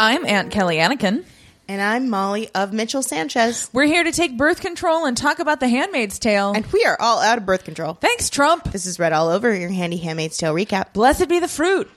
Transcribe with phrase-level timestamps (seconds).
[0.00, 1.24] I'm Aunt Kelly Anakin.
[1.66, 3.68] And I'm Molly of Mitchell Sanchez.
[3.72, 6.52] We're here to take birth control and talk about The Handmaid's Tale.
[6.54, 7.94] And we are all out of birth control.
[7.94, 8.70] Thanks, Trump.
[8.70, 10.92] This is Red All Over, your handy Handmaid's Tale recap.
[10.92, 11.90] Blessed be the fruit.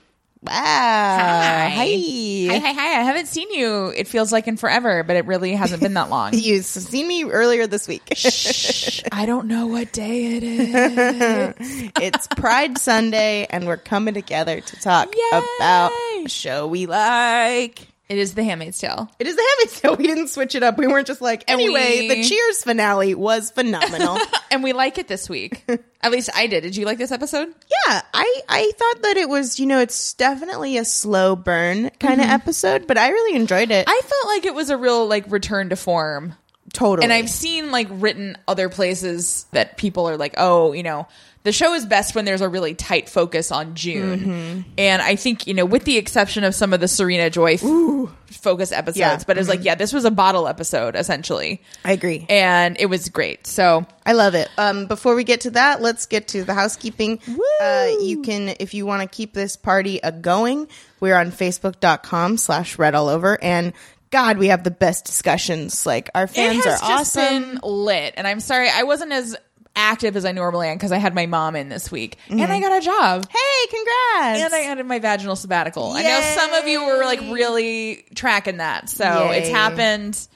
[0.44, 0.52] Wow.
[0.54, 1.70] Hi.
[1.70, 2.48] Hi.
[2.50, 3.00] Hi, hi, hi.
[3.00, 6.10] I haven't seen you, it feels like in forever, but it really hasn't been that
[6.10, 6.34] long.
[6.34, 8.02] You've seen me earlier this week.
[8.16, 9.02] Shh.
[9.12, 11.92] I don't know what day it is.
[12.02, 15.38] it's Pride Sunday, and we're coming together to talk Yay.
[15.58, 17.91] about a show we like.
[18.12, 19.10] It is The Handmaid's Tale.
[19.20, 19.96] It is the Handmaid's Tale.
[20.02, 20.78] We didn't switch it up.
[20.78, 24.18] We weren't just like, anyway, we- the Cheers finale was phenomenal.
[24.52, 25.64] And we like it this week.
[26.02, 26.64] At least I did.
[26.64, 27.48] Did you like this episode?
[27.88, 32.20] yeah, I, I thought that it was, you know, it's definitely a slow burn kind
[32.20, 32.34] of mm-hmm.
[32.34, 33.86] episode, but I really enjoyed it.
[33.88, 36.36] I felt like it was a real like return to form.
[36.74, 37.04] Totally.
[37.06, 41.08] And I've seen like written other places that people are like, oh, you know,
[41.44, 44.20] the show is best when there's a really tight focus on June.
[44.20, 44.62] Mm-hmm.
[44.78, 48.10] And I think, you know, with the exception of some of the Serena Joy f-
[48.30, 49.16] focus episodes, Yeah.
[49.16, 49.24] Mm-hmm.
[49.26, 51.60] but it's like, yeah, this was a bottle episode essentially.
[51.84, 52.28] I agree.
[52.30, 53.48] And it was great.
[53.48, 54.50] So I love it.
[54.56, 57.20] Um, before we get to that, let's get to the housekeeping.
[57.60, 60.68] Uh, you can, if you want to keep this party a going,
[61.00, 63.44] we're on facebook.com slash red all over.
[63.44, 63.74] And
[64.12, 65.86] God, we have the best discussions.
[65.86, 67.24] Like our fans it are awesome.
[67.24, 68.14] been lit.
[68.18, 69.36] And I'm sorry, I wasn't as
[69.76, 72.46] active as I normally am because I had my mom in this week and I
[72.46, 72.62] mm-hmm.
[72.62, 73.28] got a job.
[73.30, 74.42] hey, congrats.
[74.44, 75.92] And I ended my vaginal sabbatical.
[75.92, 78.90] I know some of you were like really tracking that.
[78.90, 79.40] So Yay.
[79.40, 80.28] it's happened.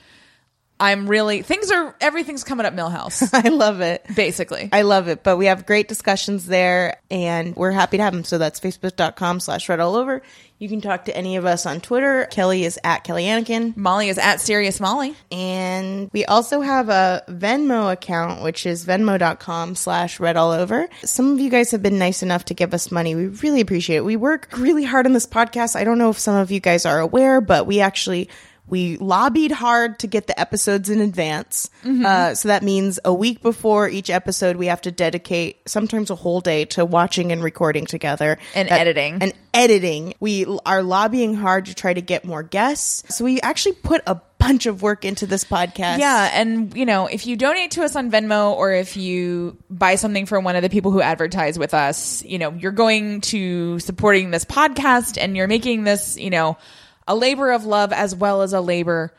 [0.78, 4.06] I'm really things are everything's coming up Milhouse, I love it.
[4.14, 4.70] basically.
[4.72, 5.24] I love it.
[5.24, 8.24] But we have great discussions there and we're happy to have them.
[8.24, 10.22] So that's facebook.com slash red all over.
[10.58, 12.28] You can talk to any of us on Twitter.
[12.32, 13.76] Kelly is at Kelly Anakin.
[13.76, 15.14] Molly is at Serious Molly.
[15.30, 20.88] And we also have a Venmo account, which is venmo.com slash red all over.
[21.04, 23.16] Some of you guys have been nice enough to give us money.
[23.16, 24.06] We really appreciate it.
[24.06, 25.76] We work really hard on this podcast.
[25.76, 28.30] I don't know if some of you guys are aware, but we actually
[28.68, 31.70] we lobbied hard to get the episodes in advance.
[31.86, 36.16] Uh, so that means a week before each episode, we have to dedicate sometimes a
[36.16, 39.18] whole day to watching and recording together And That- editing.
[39.22, 40.14] and editing.
[40.20, 43.16] We are lobbying hard to try to get more guests.
[43.16, 46.00] So we actually put a bunch of work into this podcast.
[46.00, 49.96] Yeah, and you know, if you donate to us on Venmo or if you buy
[49.96, 53.80] something from one of the people who advertise with us, you know, you're going to
[53.80, 56.58] supporting this podcast and you're making this, you know,
[57.08, 59.14] a labor of love as well as a labor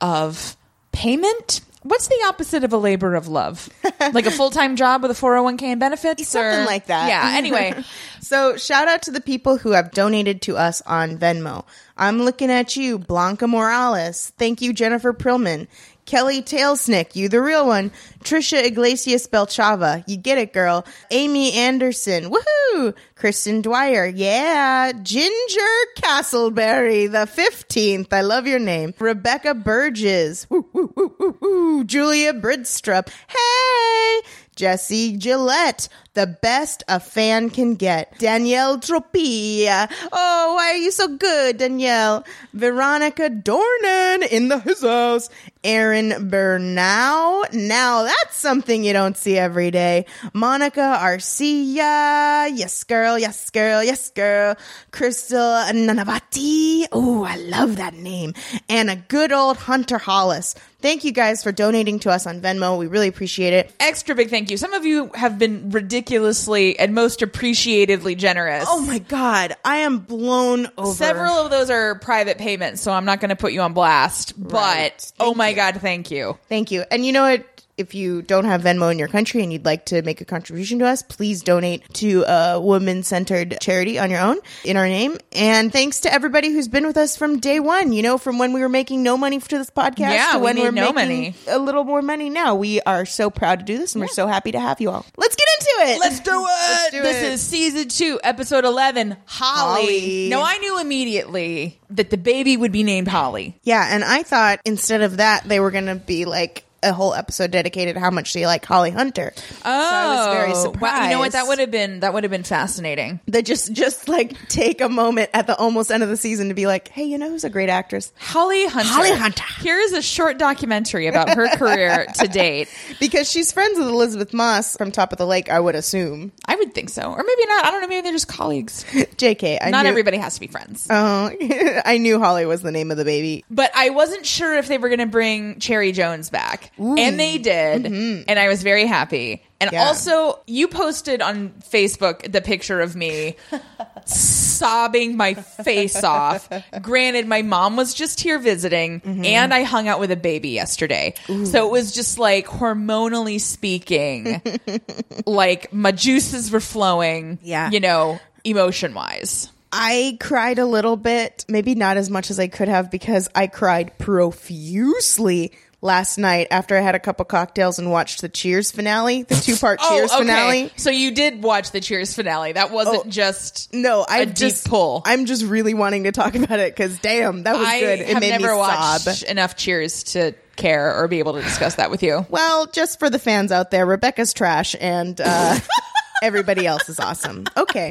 [0.00, 0.56] of
[0.92, 1.60] payment.
[1.82, 3.70] What's the opposite of a labor of love?
[4.12, 7.08] like a full-time job with a 401k and benefits Something or- like that.
[7.08, 7.82] Yeah, anyway.
[8.22, 11.64] So shout out to the people who have donated to us on Venmo.
[11.96, 14.30] I'm looking at you, Blanca Morales.
[14.38, 15.66] Thank you, Jennifer Prillman.
[16.10, 17.92] Kelly Tailsnick, you the real one.
[18.24, 20.84] Trisha Iglesias Belchava, you get it, girl.
[21.12, 22.96] Amy Anderson, woohoo!
[23.14, 24.90] Kristen Dwyer, yeah.
[24.90, 25.60] Ginger
[25.98, 28.92] Castleberry, the 15th, I love your name.
[28.98, 31.84] Rebecca Burgess, woo, woo, woo, woo, woo.
[31.84, 34.20] Julia Bridstrup, hey!
[34.60, 38.18] Jesse Gillette, the best a fan can get.
[38.18, 39.90] Danielle Tropia.
[40.12, 42.24] Oh, why are you so good, Danielle?
[42.52, 45.30] Veronica Dornan in the his house.
[45.62, 47.52] Aaron Bernau.
[47.52, 50.06] Now that's something you don't see every day.
[50.32, 52.50] Monica Arcia.
[52.54, 53.18] Yes, girl.
[53.18, 53.82] Yes, girl.
[53.84, 54.56] Yes, girl.
[54.90, 56.86] Crystal Nanavati.
[56.92, 58.34] Oh, I love that name.
[58.68, 60.54] And a good old Hunter Hollis.
[60.80, 62.78] Thank you guys for donating to us on Venmo.
[62.78, 63.70] We really appreciate it.
[63.80, 64.56] Extra big thank you.
[64.56, 68.64] Some of you have been ridiculously and most appreciatively generous.
[68.66, 70.94] Oh my god, I am blown over.
[70.94, 74.32] Several of those are private payments, so I'm not going to put you on blast.
[74.38, 74.94] Right.
[74.96, 76.38] But oh my god, thank you.
[76.48, 76.84] Thank you.
[76.90, 77.44] And you know what?
[77.80, 80.78] If you don't have Venmo in your country and you'd like to make a contribution
[80.80, 85.16] to us, please donate to a woman centered charity on your own in our name.
[85.32, 87.92] And thanks to everybody who's been with us from day one.
[87.94, 90.56] You know, from when we were making no money to this podcast Yeah, to when
[90.56, 91.34] made we're no making money.
[91.48, 92.54] a little more money now.
[92.54, 95.06] We are so proud to do this and we're so happy to have you all.
[95.16, 96.00] Let's get into it.
[96.00, 96.42] Let's do it.
[96.44, 97.32] Let's do this it.
[97.32, 99.80] is season two, episode 11, Holly.
[99.82, 100.28] Holly.
[100.28, 103.58] No, I knew immediately that the baby would be named Holly.
[103.62, 107.14] Yeah, and I thought instead of that, they were going to be like a whole
[107.14, 109.32] episode dedicated to how much they like Holly Hunter.
[109.36, 110.80] Oh, so I was very surprised.
[110.80, 111.32] Wow, you know what?
[111.32, 113.20] That would have been that would have been fascinating.
[113.26, 116.54] They just just like take a moment at the almost end of the season to
[116.54, 118.12] be like, hey, you know who's a great actress?
[118.18, 118.88] Holly Hunter.
[118.88, 119.44] Holly Hunter.
[119.60, 122.68] Here is a short documentary about her career to date.
[122.98, 126.32] Because she's friends with Elisabeth Moss from Top of the Lake, I would assume.
[126.46, 127.64] I would think so, or maybe not.
[127.66, 127.88] I don't know.
[127.88, 128.84] Maybe they're just colleagues.
[128.90, 130.86] Jk, I not knew, everybody has to be friends.
[130.90, 131.30] Oh,
[131.84, 133.44] I knew Holly was the name of the baby.
[133.50, 136.69] But I wasn't sure if they were going to bring Cherry Jones back.
[136.80, 137.84] And they did.
[137.84, 138.22] Mm-hmm.
[138.28, 139.42] And I was very happy.
[139.60, 139.84] And Yeah.
[139.86, 143.36] also, you posted on Facebook the picture of me
[144.06, 146.48] sobbing my face off.
[146.80, 149.24] Granted, my mom was just here visiting, mm-hmm.
[149.24, 151.14] and I hung out with a baby yesterday.
[151.26, 154.40] So it was just like hormonally speaking,
[155.26, 157.70] like my juices were flowing, Yeah.
[157.70, 159.50] you know, emotion wise.
[159.72, 163.46] I cried a little bit, maybe not as much as I could have because I
[163.46, 169.22] cried profusely last night after I had a couple cocktails and watched the Cheers finale,
[169.22, 170.64] the two part Cheers finale.
[170.66, 172.52] Oh, So you did watch the Cheers finale.
[172.52, 175.02] That wasn't Oh, just No, I a deep just pull.
[175.04, 178.00] I'm just really wanting to talk about it because damn, that was I good.
[178.00, 179.28] It made never me sob.
[179.28, 182.26] enough Cheers to care or be able to discuss that with you.
[182.28, 185.58] Well, just for the fans out there, Rebecca's trash and uh,
[186.22, 187.46] everybody else is awesome.
[187.56, 187.88] Okay.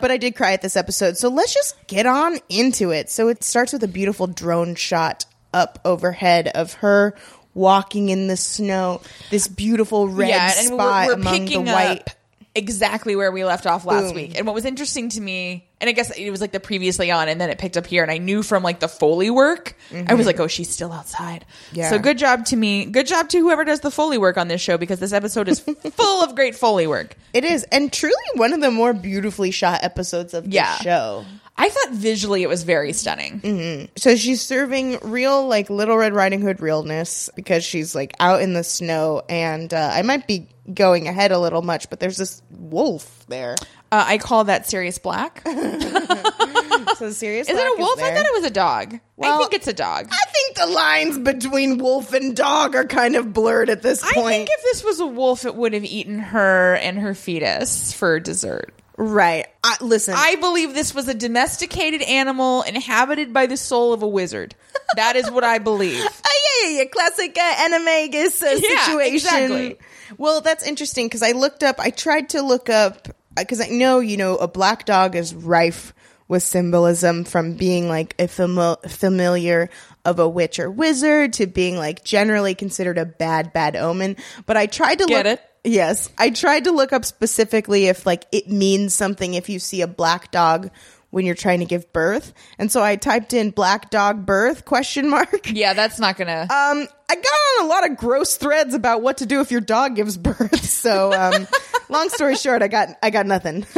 [0.00, 1.16] But I did cry at this episode.
[1.16, 3.10] So let's just get on into it.
[3.10, 7.14] So it starts with a beautiful drone shot up overhead of her
[7.54, 9.00] walking in the snow,
[9.30, 12.14] this beautiful red yeah, and spot we're, we're among the picking white.
[12.54, 14.14] exactly where we left off last Boom.
[14.14, 14.36] week.
[14.38, 17.28] And what was interesting to me, and I guess it was like the previously on,
[17.28, 19.76] and then it picked up here, and I knew from like the Foley work,
[20.08, 21.44] I was like, oh, she's still outside.
[21.66, 21.76] Mm-hmm.
[21.76, 21.90] Yeah.
[21.90, 22.84] So good job to me.
[22.84, 25.58] Good job to whoever does the Foley work on this show because this episode is
[25.92, 27.16] full of great Foley work.
[27.32, 30.76] It is, and truly one of the more beautifully shot episodes of the Yeah.
[30.76, 31.24] show.
[31.60, 33.40] I thought visually it was very stunning.
[33.40, 33.86] Mm-hmm.
[33.96, 38.52] So she's serving real, like Little Red Riding Hood realness because she's like out in
[38.52, 39.22] the snow.
[39.28, 43.56] And uh, I might be going ahead a little much, but there's this wolf there.
[43.90, 45.42] Uh, I call that Sirius Black.
[45.48, 47.48] Is So serious?
[47.48, 47.98] it a wolf?
[48.00, 48.98] I thought it was a dog.
[49.20, 50.08] I think it's a dog.
[50.10, 54.26] I think the lines between wolf and dog are kind of blurred at this point.
[54.26, 57.92] I think if this was a wolf, it would have eaten her and her fetus
[57.92, 58.72] for dessert.
[58.98, 59.46] Right.
[59.64, 64.08] I, listen, I believe this was a domesticated animal inhabited by the soul of a
[64.08, 64.54] wizard.
[64.96, 66.04] That is what I believe.
[66.30, 66.84] Oh, yeah, yeah, yeah.
[66.86, 69.14] Classic uh, animagus uh, Yeah, situation.
[69.14, 69.78] exactly.
[70.16, 73.06] Well, that's interesting because I looked up, I tried to look up,
[73.36, 75.92] because I know, you know, a black dog is rife
[76.26, 79.70] with symbolism from being like a fami- familiar
[80.04, 84.16] of a witch or wizard to being like generally considered a bad, bad omen.
[84.46, 85.38] But I tried to Get look.
[85.38, 85.44] it?
[85.64, 86.08] Yes.
[86.18, 89.86] I tried to look up specifically if like it means something if you see a
[89.86, 90.70] black dog
[91.10, 92.34] when you're trying to give birth.
[92.58, 95.50] And so I typed in black dog birth question mark.
[95.50, 96.42] Yeah, that's not gonna.
[96.42, 97.26] Um, I got
[97.60, 100.64] on a lot of gross threads about what to do if your dog gives birth.
[100.78, 101.46] So, um,
[101.88, 103.66] long story short, I got I got nothing.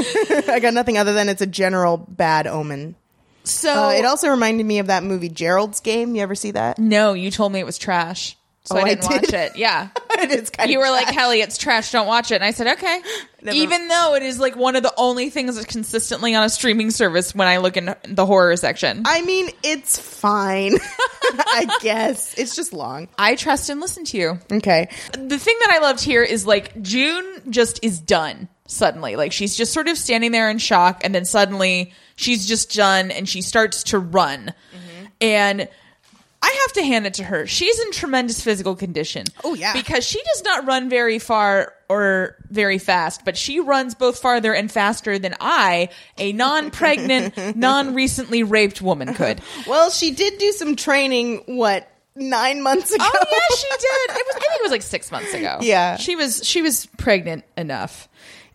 [0.48, 2.94] I got nothing other than it's a general bad omen.
[3.44, 6.14] so Uh, it also reminded me of that movie Gerald's Game.
[6.14, 6.78] You ever see that?
[6.78, 8.36] no, you told me it was trash,
[8.70, 9.34] so Oh, I I didn't watch did?
[9.34, 9.56] it.
[9.56, 11.90] Yeah, it is kind you were like, Kelly, it's trash.
[11.92, 13.02] Don't watch it." And I said, "Okay."
[13.42, 16.50] Never- Even though it is like one of the only things that's consistently on a
[16.50, 20.74] streaming service when I look in the horror section, I mean, it's fine.
[21.22, 23.08] I guess it's just long.
[23.18, 24.38] I trust and listen to you.
[24.52, 24.88] Okay.
[25.12, 29.16] the thing that I loved here is like June just is done suddenly.
[29.16, 33.10] Like she's just sort of standing there in shock, and then suddenly she's just done
[33.10, 34.52] and she starts to run.
[34.72, 35.06] Mm-hmm.
[35.22, 35.68] And
[36.50, 37.46] I have to hand it to her.
[37.46, 39.26] She's in tremendous physical condition.
[39.44, 39.72] Oh, yeah.
[39.72, 44.52] Because she does not run very far or very fast, but she runs both farther
[44.54, 49.40] and faster than I, a non pregnant, non recently raped woman could.
[49.66, 51.42] Well, she did do some training.
[51.46, 53.04] What nine months ago?
[53.06, 54.16] Oh yeah, she did.
[54.18, 55.58] It was I think it was like six months ago.
[55.62, 55.96] Yeah.
[55.96, 58.08] She was she was pregnant enough.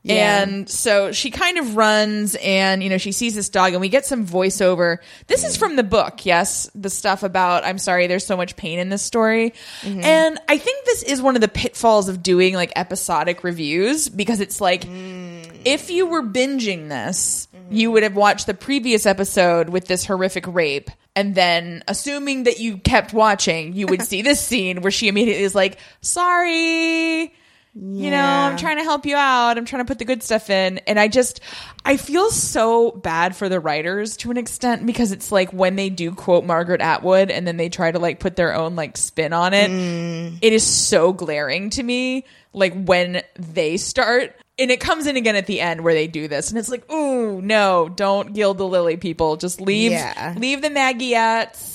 [0.07, 0.43] Yeah.
[0.43, 3.89] And so she kind of runs and, you know, she sees this dog and we
[3.89, 4.99] get some voiceover.
[5.25, 6.69] This is from the book, yes.
[6.75, 9.53] The stuff about, I'm sorry, there's so much pain in this story.
[9.81, 10.01] Mm-hmm.
[10.01, 14.39] And I think this is one of the pitfalls of doing like episodic reviews because
[14.41, 15.61] it's like, Mm.
[15.65, 17.75] if you were binging this, Mm-hmm.
[17.75, 20.91] you would have watched the previous episode with this horrific rape.
[21.15, 25.43] And then, assuming that you kept watching, you would see this scene where she immediately
[25.43, 27.33] is like, sorry.
[27.77, 29.57] You know, I'm trying to help you out.
[29.57, 30.77] I'm trying to put the good stuff in.
[30.87, 31.41] And I just,
[31.83, 35.89] I feel so bad for the writers to an extent because it's like when they
[35.89, 39.33] do quote Margaret Atwood and then they try to like put their own like spin
[39.33, 40.37] on it, mm.
[40.41, 42.23] it is so glaring to me.
[42.53, 46.29] Like when they start, and it comes in again at the end where they do
[46.29, 49.35] this, and it's like, ooh, no, don't gild the lily, people.
[49.35, 50.33] Just leave, Yeah.
[50.37, 51.74] leave the Maggiettes,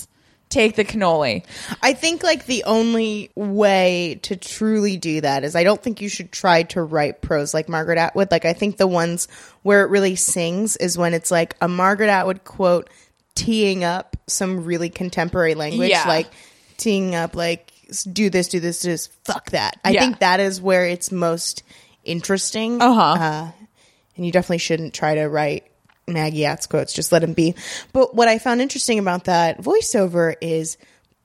[0.50, 1.44] take the cannoli.
[1.82, 6.08] I think like the only way to truly do that is I don't think you
[6.08, 8.30] should try to write prose like Margaret Atwood.
[8.30, 9.28] Like I think the ones
[9.62, 12.90] where it really sings is when it's like a Margaret Atwood quote
[13.36, 16.04] teeing up some really contemporary language, Yeah.
[16.06, 16.26] like
[16.76, 17.72] teeing up like
[18.12, 19.78] do this, do this, do this, fuck that.
[19.84, 20.00] I Yeah.
[20.00, 21.62] think that is where it's most
[22.04, 22.82] interesting.
[22.82, 23.00] Uh-huh.
[23.00, 23.50] Uh,
[24.16, 25.64] and you definitely shouldn't try to write
[26.12, 26.92] Maggie Atz quotes.
[26.92, 27.54] Just let them be.
[27.92, 30.76] But what I found interesting about that voiceover is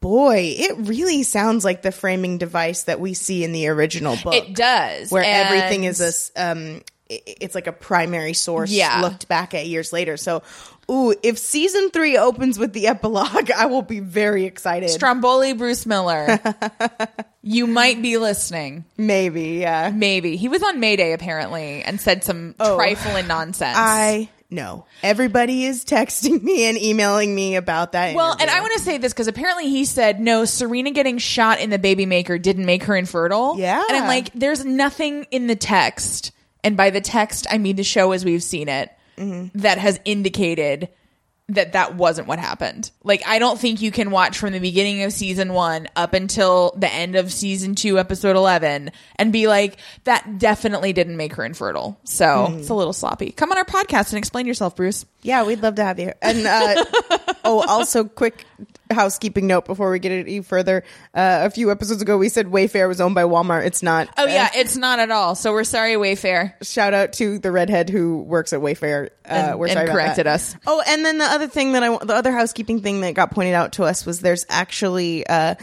[0.01, 4.35] boy, it really sounds like the framing device that we see in the original book.
[4.35, 5.11] It does.
[5.11, 9.01] where and- everything is a um it's like a primary source Yeah.
[9.01, 10.41] looked back at years later so
[10.89, 15.85] ooh if season three opens with the epilogue i will be very excited Stromboli Bruce
[15.85, 16.39] Miller.
[17.43, 18.85] you might be listening.
[18.97, 20.35] maybe yeah Maybe.
[20.35, 22.75] He was on Mayday apparently and said some Oh.
[22.75, 23.77] trifling nonsense.
[23.79, 28.49] i know everybody is texting me and emailing me about that well, and.
[28.49, 30.45] I want to say this because apparently he said no.
[30.45, 33.55] Serena getting shot in the baby maker didn't make her infertile.
[33.57, 33.83] Yeah.
[33.87, 36.31] and I'm like, there's nothing in the text,
[36.63, 39.59] and by the text I mean the show as we've seen it, Mm-hmm.
[39.59, 40.89] that has indicated
[41.49, 42.89] that that wasn't what happened.
[43.03, 46.73] Like, I don't think you can watch from the beginning of season one up until
[46.75, 51.45] the end of season two, episode 11, and be like, that definitely didn't make her
[51.45, 51.99] infertile.
[52.03, 52.59] So Mm-hmm.
[52.59, 53.31] it's a little sloppy.
[53.31, 55.05] Come on our podcast and explain yourself, Bruce.
[55.21, 56.85] yeah we'd love to have you and uh
[57.45, 58.45] oh also quick
[58.91, 60.83] housekeeping note before we get any further
[61.15, 64.23] uh, a few episodes ago we said wayfair was owned by walmart it's not Oh,
[64.25, 65.35] Uh, yeah, it's not at all.
[65.35, 66.53] So we're sorry, Wayfair.
[66.63, 69.07] shout out to the redhead who works at Wayfair.
[69.07, 70.55] Uh, And- we're and sorry corrected us.
[70.67, 73.53] Oh, and then the other thing that I, the other housekeeping thing that got pointed
[73.55, 75.55] out to us was there's actually uh,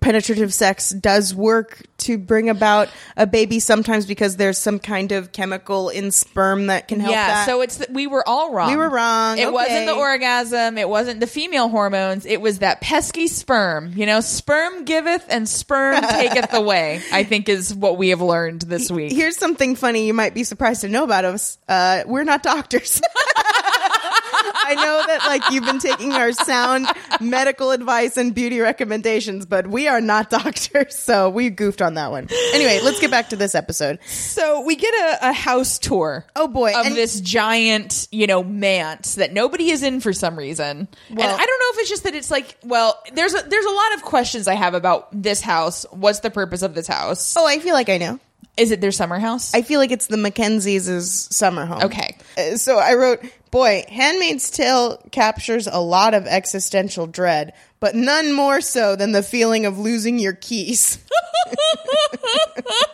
[0.00, 5.32] penetrative sex does work to bring about a baby sometimes because there's some kind of
[5.32, 7.12] chemical in sperm that can help.
[7.12, 7.46] yeah, that.
[7.46, 8.70] so it's we were all wrong.
[8.70, 10.78] We were wrong, It wasn't the orgasm.
[10.78, 12.26] It wasn't the female hormones.
[12.26, 13.92] It was that pesky sperm.
[13.96, 17.00] You know, sperm giveth and sperm taketh away.
[17.12, 19.12] I think is what we have learned this week.
[19.12, 21.58] Here's something funny you might be surprised to know about us.
[21.68, 23.00] Uh, we're not doctors.
[24.66, 26.86] I know that like you've been taking our sound
[27.20, 32.10] medical advice and beauty recommendations, but we are not doctors, so we goofed on that
[32.10, 32.28] one.
[32.52, 33.98] Anyway, let's get back to this episode.
[34.06, 34.92] So we get
[35.22, 36.24] a, a house tour.
[36.34, 40.36] Oh, boy, of and- this giant, you know, manse that nobody is in for some
[40.36, 40.88] reason.
[41.08, 43.64] and Well- I don't know if it's just that it's like, well, there's a, there's
[43.64, 45.86] a lot of questions I have about this house.
[45.90, 47.34] What's the purpose of this house?
[47.36, 48.18] Oh, I feel like I know.
[48.56, 49.54] Is it their summer house?
[49.54, 51.82] I feel like it's the Mackenzies' summer home.
[51.84, 52.16] Okay.
[52.38, 53.20] Uh, So I wrote,
[53.56, 59.22] boy, Handmaid's Tale captures a lot of existential dread, but none more so than the
[59.22, 61.02] feeling of losing your keys.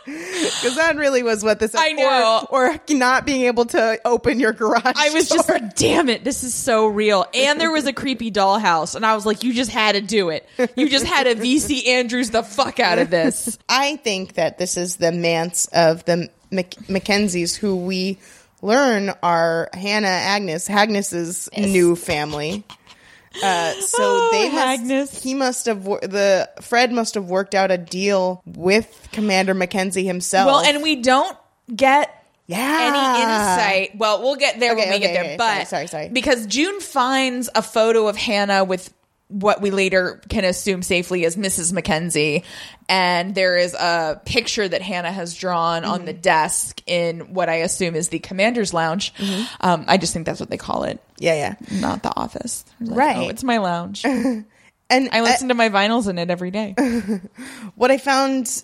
[0.05, 1.73] Because that really was what this.
[1.75, 2.45] I know.
[2.51, 4.93] or, or not being able to open your garage.
[4.95, 7.25] I was just like, damn it, this is so real.
[7.33, 10.29] And there was a creepy dollhouse, and I was like, you just had to do
[10.29, 10.47] it.
[10.75, 13.57] You just had to VC Andrews the fuck out of this.
[13.67, 18.19] I think that this is the manse of the Mac- Mackenzies, who we
[18.63, 22.63] learn are Hannah Agnes Agnes's new family.
[23.43, 25.23] Uh, so Oh, they must, Agnes.
[25.23, 30.47] he must have the Fred must have worked out a deal with Commander Mackenzie himself.
[30.47, 31.37] Well, and we don't
[31.75, 32.57] get yeah,
[32.91, 33.97] any insight.
[33.97, 35.23] Well, we'll get there when Okay, we get okay, there.
[35.23, 35.37] okay.
[35.37, 36.09] But Sorry, sorry, sorry.
[36.09, 38.93] because June finds a photo of Hannah with
[39.33, 41.73] what we later can assume safely is Mrs.
[41.73, 42.43] Mackenzie.
[42.87, 46.05] and there is a picture that Hannah has drawn on Mm-hmm.
[46.05, 49.11] the desk in what I assume is the commander's lounge.
[49.15, 49.43] Mm-hmm.
[49.61, 52.63] Um, I just think that's what they call it, Yeah, yeah, not the office.
[52.79, 53.17] Like, Right.
[53.17, 54.03] Oh, it's my lounge.
[54.05, 54.45] and
[54.91, 56.75] I uh, listen to my vinyls in it every day.
[57.75, 58.63] what I found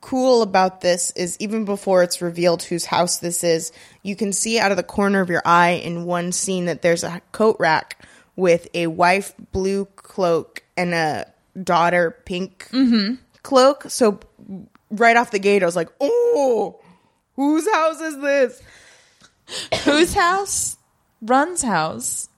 [0.00, 3.72] cool about this is even before it's revealed whose house this is,
[4.02, 7.04] you can see out of the corner of your eye in one scene that there's
[7.04, 8.04] a coat rack
[8.38, 11.26] with a wife blue cloak and a
[11.60, 12.68] daughter pink
[13.42, 13.84] cloak.
[13.88, 14.20] So
[14.90, 16.78] right off the gate, I was like, oh,
[17.34, 18.62] whose house is this?
[19.84, 20.76] Whose house?
[21.20, 22.28] Run's house.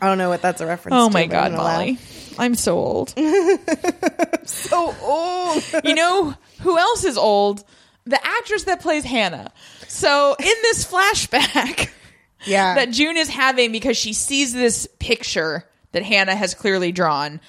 [0.00, 1.12] I don't know what that's a reference Oh to.
[1.14, 1.78] my I'm god, gonna laugh.
[1.78, 1.98] Molly.
[2.38, 3.14] I'm so old.
[4.46, 5.64] So old.
[5.84, 7.64] you know who else is old?
[8.04, 9.50] The actress that plays Hannah.
[9.88, 11.88] So in this flashback
[12.46, 12.74] yeah.
[12.76, 17.40] that June is having because she sees this picture that Hannah has clearly drawn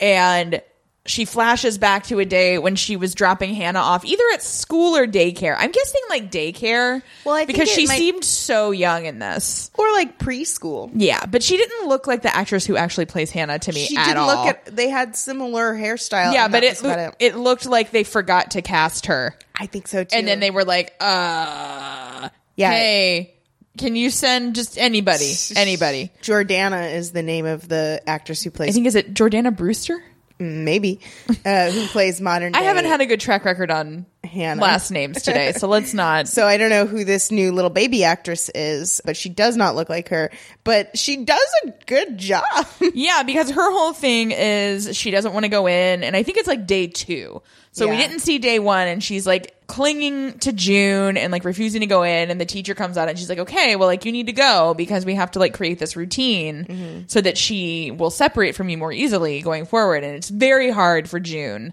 [0.00, 0.60] and
[1.06, 4.96] she flashes back to a day when she was dropping Hannah off either at school
[4.96, 5.54] or daycare.
[5.58, 7.02] I'm guessing like daycare.
[7.26, 9.70] Well, I think because it she might- seemed so young in this.
[9.74, 10.90] or like preschool.
[10.94, 13.98] Yeah, but she didn't look like the actress who actually plays Hannah to me She
[13.98, 14.26] at did all.
[14.28, 14.74] look at.
[14.74, 16.32] They had similar hairstyle.
[16.32, 19.04] yeah, and but that it, was about loo- it looked like they forgot to cast
[19.06, 19.36] her.
[19.54, 20.16] I think so too.
[20.16, 22.70] And then they were like, uh, Yeah.
[22.70, 23.34] hey,
[23.78, 25.32] can you send just anybody?
[25.56, 26.12] Anybody.
[26.22, 28.70] Jordana is the name of the actress who plays.
[28.70, 30.02] I think, is it Jordana Brewster?
[30.38, 31.00] maybe
[31.44, 32.52] uh, who plays modern.
[32.52, 32.58] Day.
[32.58, 34.60] I haven't had a good track record on Hannah.
[34.60, 36.26] last names today, so let's not.
[36.34, 39.76] So I don't know who this new little baby actress is, but she does not
[39.76, 40.30] look like her.
[40.64, 42.44] But she does a good job.
[42.94, 46.38] Yeah, because her whole thing is she doesn't want to go in, and I think
[46.38, 47.42] it's like day two.
[47.72, 51.80] So we didn't see day one, and she's like clinging to June and like refusing
[51.80, 52.30] to go in.
[52.30, 54.74] And the teacher comes out and she's like, okay, well, like you need to go
[54.74, 57.00] because we have to like create this routine Mm-hmm.
[57.08, 60.04] so that she will separate from you more easily going forward.
[60.04, 61.72] And it's very hard for June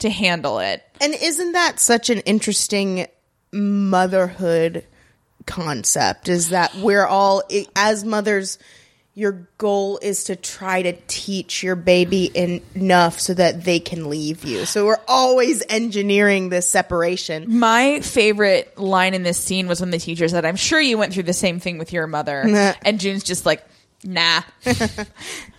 [0.00, 0.82] to handle it.
[1.00, 3.06] and isn't that such an interesting
[3.52, 4.84] motherhood
[5.46, 6.28] concept?
[6.28, 7.42] Is that we're all,
[7.74, 8.58] as mothers,
[9.14, 14.44] your goal is to try to teach your baby enough so that they can leave
[14.44, 14.64] you.
[14.64, 17.58] So we're always engineering this separation.
[17.58, 21.14] My favorite line in this scene was when the teacher said, I'm sure you went
[21.14, 22.44] through the same thing with your mother.
[22.44, 22.74] Nah.
[22.82, 23.64] and June's just like,
[24.04, 24.42] nah.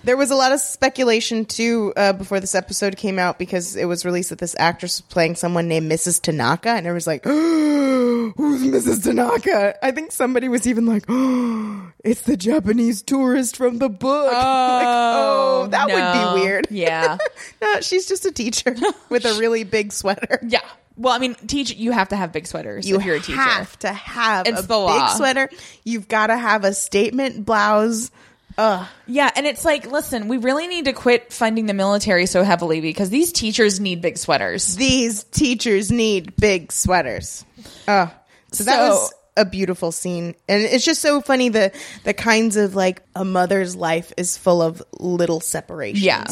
[0.03, 3.85] There was a lot of speculation too uh, before this episode came out because it
[3.85, 6.21] was released that this actress was playing someone named Mrs.
[6.21, 9.03] Tanaka, and it was like, "Who's Mrs.
[9.03, 14.31] Tanaka?" I think somebody was even like, oh, "It's the Japanese tourist from the book."
[14.31, 14.43] like,
[14.87, 15.93] oh, that no.
[15.95, 16.67] would be weird.
[16.71, 17.17] Yeah.
[17.61, 18.75] no, she's just a teacher
[19.09, 20.39] with a really big sweater.
[20.47, 20.61] Yeah.
[20.95, 23.39] Well, I mean, teach you have to have big sweaters You if you're a teacher.
[23.39, 25.07] have to have It's a the law.
[25.07, 25.49] big sweater.
[25.83, 28.11] You've got to have a statement blouse.
[28.59, 28.85] Ugh.
[29.07, 32.81] Yeah, and it's like, listen, we really need to quit funding the military so heavily
[32.81, 34.75] because these teachers need big sweaters.
[34.75, 37.45] these teachers need big sweaters.
[37.87, 38.13] Oh,
[38.51, 41.71] so that was a beautiful scene, and it's just so funny the
[42.03, 46.03] the kinds of like a mother's life is full of little separations.
[46.03, 46.25] Yeah.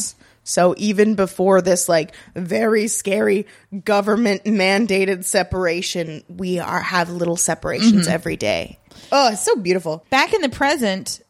[0.44, 3.48] So even before this like very scary
[3.86, 8.12] government mandated separation, we are have little separations Mm-hmm.
[8.14, 8.80] every day.
[9.12, 10.06] Oh, it's so beautiful.
[10.10, 11.22] Back in the present,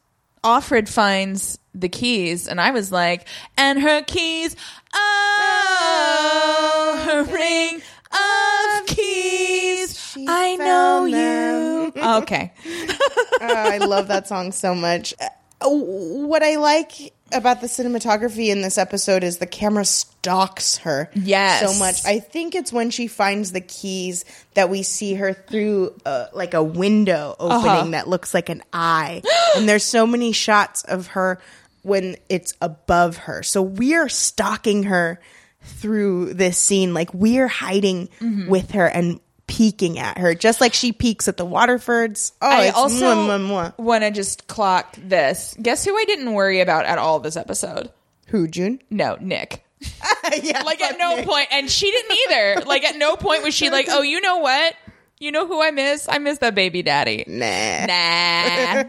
[0.48, 3.28] Offred finds the keys, and I was like,
[3.58, 4.56] and her keys,
[4.94, 10.16] oh, her ring of keys.
[10.28, 11.92] I know you.
[12.22, 12.54] Okay.
[13.40, 15.14] Oh, I love that song so much.
[15.22, 15.28] Uh,
[15.70, 21.62] What I like about the cinematography in this episode is the camera stalks her Yes.
[21.62, 22.06] so much.
[22.06, 26.54] I think it's when she finds the keys that we see her through uh, like
[26.54, 27.90] a window opening Uh-huh.
[27.92, 29.22] that looks like an eye.
[29.56, 31.40] and there's so many shots of her
[31.84, 33.44] when it's above her.
[33.44, 35.20] So we're stalking her
[35.62, 38.50] through this scene like we're hiding Mm-hmm.
[38.50, 42.34] with her and peeking at her just like she peeks at the Waterfords.
[42.42, 45.56] Oh, I it's also want to just clock this.
[45.62, 47.90] Guess who I didn't worry about at all this episode?
[48.28, 48.82] Who, June?
[48.90, 49.64] No, Nick.
[50.44, 51.26] yeah, Like at no Nick.
[51.26, 52.66] point, and she didn't either.
[52.66, 54.74] Like at no point was she like, "Oh, you know what?
[55.20, 56.08] You know who I miss?
[56.10, 57.86] I miss that baby daddy." Nah.
[57.86, 58.84] Nah.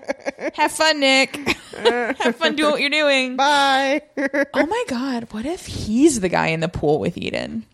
[0.54, 1.36] Have fun, Nick.
[1.76, 3.36] Have fun doing what you're doing.
[3.36, 4.02] Bye.
[4.54, 7.64] Oh my god, what if he's the guy in the pool with Eden?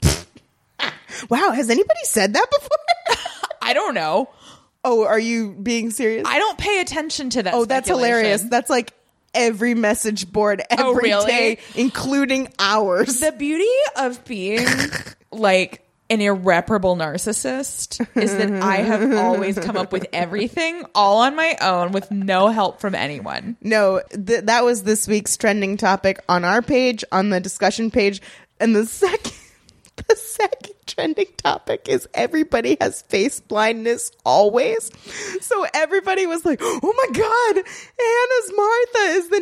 [1.30, 3.18] wow, has anybody said that before?
[3.62, 4.28] I don't know.
[4.84, 6.26] oh, are you being serious?
[6.28, 7.54] I don't pay attention to that.
[7.54, 8.42] oh, that's hilarious.
[8.42, 8.92] That's like
[9.34, 11.58] every message board oh, every day, Oh, really?
[11.74, 13.20] including ours.
[13.20, 13.64] the beauty
[13.96, 14.66] of being
[15.32, 21.34] like an irreparable narcissist is that I have always come up with everything all on
[21.34, 23.56] my own with no help from anyone.
[23.62, 28.20] no, th- that was this week's trending topic on our page, on the discussion page,
[28.60, 29.32] and the second.
[30.08, 34.90] The second trending topic is everybody has face blindness always.
[35.40, 39.40] So everybody was like, oh my God, Anna's Martha is the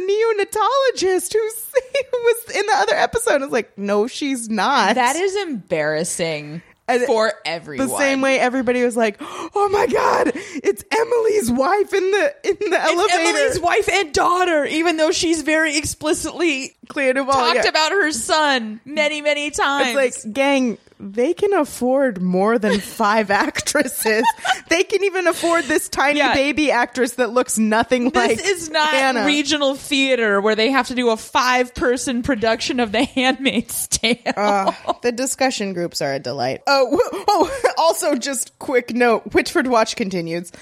[0.94, 1.40] neonatologist who
[2.12, 3.40] was in the other episode.
[3.40, 4.94] I was like, no, she's not.
[4.94, 7.88] That is embarrassing And for everyone.
[7.88, 12.56] the same way everybody was like, "Oh my god, it's Emily's wife in the in
[12.70, 17.32] the It's elevator." Emily's wife and daughter, even though she's very explicitly Clear to all,
[17.32, 17.68] talked yeah.
[17.68, 19.96] about her son many, many times.
[19.96, 24.24] It's like, gang, they can afford more than five actresses.
[24.68, 26.32] they can even afford this tiny Yeah.
[26.32, 29.24] baby actress that looks nothing this like This is not Hannah.
[29.26, 34.16] regional theater where they have to do a five person production of The Handmaid's Tale.
[34.36, 36.62] Uh, the discussion groups are a delight.
[36.66, 40.52] Oh, w- oh, also just quick note: Whitford Watch continues.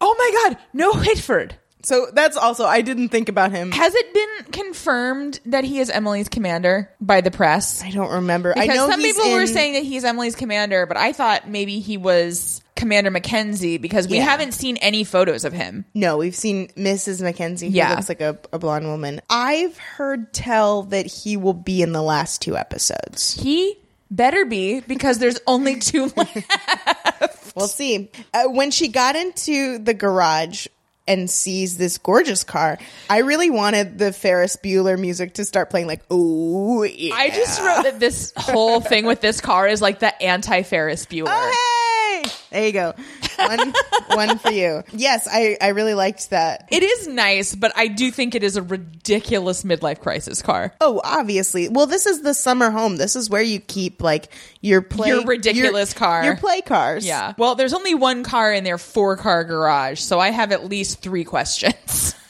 [0.00, 1.56] oh my God, no Whitford.
[1.82, 3.70] So that's also I didn't think about him.
[3.72, 7.82] Has it been confirmed that he is Emily's commander by the press?
[7.84, 8.52] I don't remember.
[8.52, 11.78] Because I know some people were saying that he's Emily's commander, but I thought maybe
[11.78, 14.24] he was Commander Mackenzie because we Yeah.
[14.24, 15.84] haven't seen any photos of him.
[15.94, 17.22] No, we've seen Mrs.
[17.22, 17.94] Mackenzie, who Yeah.
[17.94, 19.20] looks like a, a blonde woman.
[19.30, 23.34] I've heard tell that he will be in the last two episodes.
[23.40, 23.76] He
[24.10, 27.52] better be because there's only two left.
[27.56, 28.10] We'll see.
[28.32, 30.66] Uh, when she got into the garage
[31.08, 32.78] and sees this gorgeous car.
[33.10, 37.14] I really wanted the Ferris Bueller music to start playing like, oh, yeah.
[37.14, 41.06] I just wrote that this whole thing with this car is like the anti Ferris
[41.06, 41.26] Bueller.
[41.28, 42.07] Oh, hey!
[42.50, 42.94] There you go.
[43.38, 43.72] One,
[44.08, 44.82] one for you.
[44.92, 46.68] Yes, I, I really liked that.
[46.70, 50.74] It is nice, but I do think it is a ridiculous midlife crisis car.
[50.80, 51.68] Oh, obviously.
[51.68, 52.96] Well, this is the summer home.
[52.96, 56.24] This is where you keep like your play, Your ridiculous your- car.
[56.24, 57.06] your play cars.
[57.06, 57.34] Yeah.
[57.38, 61.00] Well, there's only one car in their four car garage, so I have at least
[61.00, 62.14] three questions.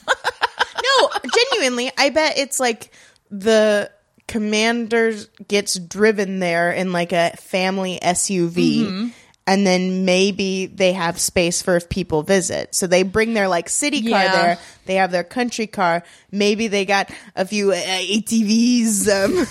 [1.01, 1.09] No,
[1.51, 2.91] genuinely, I bet it's like
[3.29, 3.91] the
[4.27, 5.13] commander
[5.47, 8.51] gets driven there in like a family SUV.
[8.85, 9.07] Mm-hmm.
[9.49, 12.75] And then maybe they have space for if people visit.
[12.75, 14.31] So they bring their like city car Yeah.
[14.43, 14.57] there.
[14.85, 16.03] They have their country car.
[16.31, 19.47] Maybe they got a few uh, ATVs, um,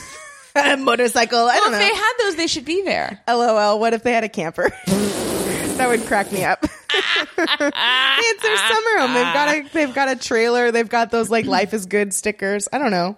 [0.54, 1.40] a motorcycle.
[1.40, 1.88] I don't well, if know.
[1.88, 3.20] they had those, they should be there.
[3.26, 4.70] LOL, what if they had a camper?
[4.86, 6.62] that would crack me up.
[7.38, 9.14] it's their summer home.
[9.14, 10.70] They've got a they've got a trailer.
[10.70, 12.68] They've got those like life is good stickers.
[12.72, 13.16] I don't know.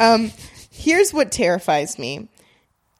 [0.00, 0.32] Um
[0.72, 2.28] here's what terrifies me.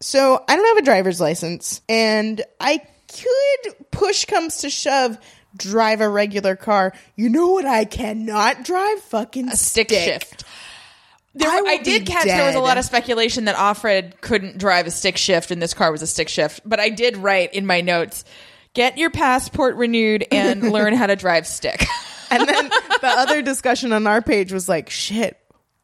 [0.04, 5.16] So, I don't have a driver's license and I could push comes to shove
[5.56, 6.92] drive a regular car.
[7.16, 9.00] You know what I cannot drive?
[9.00, 10.44] Fucking A stick, shift.
[11.34, 14.86] There, I I, did catch there was a lot of speculation that Offred couldn't drive
[14.86, 16.60] a stick shift and this car was a stick shift.
[16.66, 18.26] But I did write in my notes
[18.74, 21.82] get your passport renewed and learn how to drive stick.
[22.30, 25.38] And then the other discussion on our page was like, shit,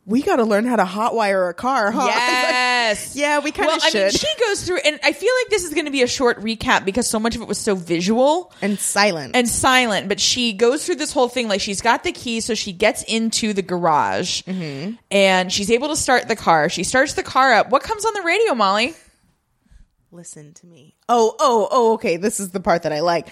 [0.06, 2.06] we got to learn how to hotwire a car, huh?
[2.90, 3.14] Yes.
[3.14, 4.18] Yeah, we kinda well, I mean, should.
[4.20, 6.84] she goes through, and I feel like this is going to be a short recap
[6.84, 9.36] because so much of it was so visual and silent.
[9.36, 10.08] and silent.
[10.08, 13.04] But she goes through this whole thing like she's got the key, so she gets
[13.04, 14.94] into the garage Mm-hmm.
[15.12, 16.68] and she's able to start the car.
[16.68, 17.70] She starts the car up.
[17.70, 18.94] What comes on the radio, Molly?
[20.10, 20.96] Listen to me.
[21.08, 22.16] Oh, oh, oh, okay.
[22.16, 23.28] This is the part that I like.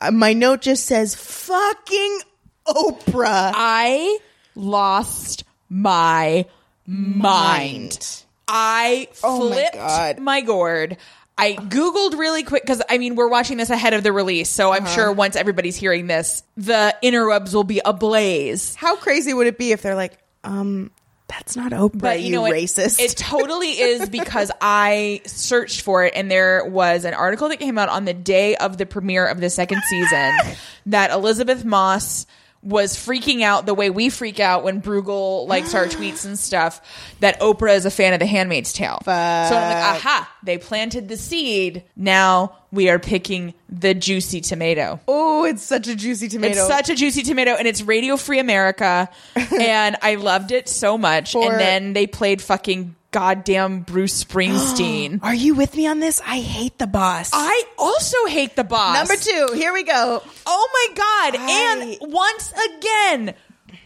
[0.00, 2.20] Uh, my note just says fucking
[2.66, 3.52] Oprah.
[3.54, 4.18] I
[4.54, 6.46] lost my
[6.86, 8.24] mind.
[8.48, 10.18] I Oh my flipped God.
[10.20, 10.96] my gourd.
[11.38, 14.48] I Googled really quick because I mean, we're watching this ahead of the release.
[14.48, 14.80] So Uh-huh.
[14.80, 18.74] I'm sure once everybody's hearing this, the interwebs will be ablaze.
[18.74, 20.90] How crazy would it be if they're like, um,
[21.28, 23.00] that's not Oprah, But you, you know racist.
[23.00, 27.76] It totally is because I searched for it and there was an article that came
[27.78, 30.32] out on the day of the premiere of the second season
[30.86, 32.26] that Elisabeth Moss
[32.66, 36.80] was freaking out the way we freak out when Bruegel likes our tweets and stuff
[37.20, 38.98] that Oprah is a fan of The Handmaid's Tale.
[39.04, 41.84] So I'm like, aha, they planted the seed.
[41.94, 45.00] Now we are picking the juicy tomato.
[45.06, 46.58] oh, it's such a juicy tomato.
[46.58, 50.98] It's such a juicy tomato, and it's Radio Free America, and I loved it so
[50.98, 51.32] much.
[51.32, 55.20] For- and then they played fucking goddamn Bruce Springsteen.
[55.22, 56.20] Are you with me on this?
[56.26, 57.30] I hate the boss.
[57.32, 58.94] I also hate the boss.
[59.08, 60.22] Number two, here we go.
[60.44, 61.40] Oh my god!
[61.40, 63.34] I- And once again,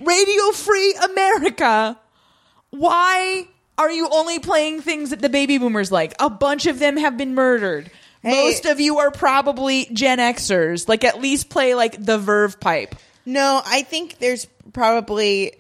[0.01, 1.97] Radio Free America.
[2.71, 3.47] Why
[3.79, 6.13] are you only playing things that the baby boomers like?
[6.19, 7.89] A bunch of them have been murdered.
[8.23, 8.31] Hey.
[8.49, 10.89] Most of you are probably Gen Xers.
[10.89, 12.95] Like, at least play like the Verve pipe.
[13.25, 15.53] No, I think there's probably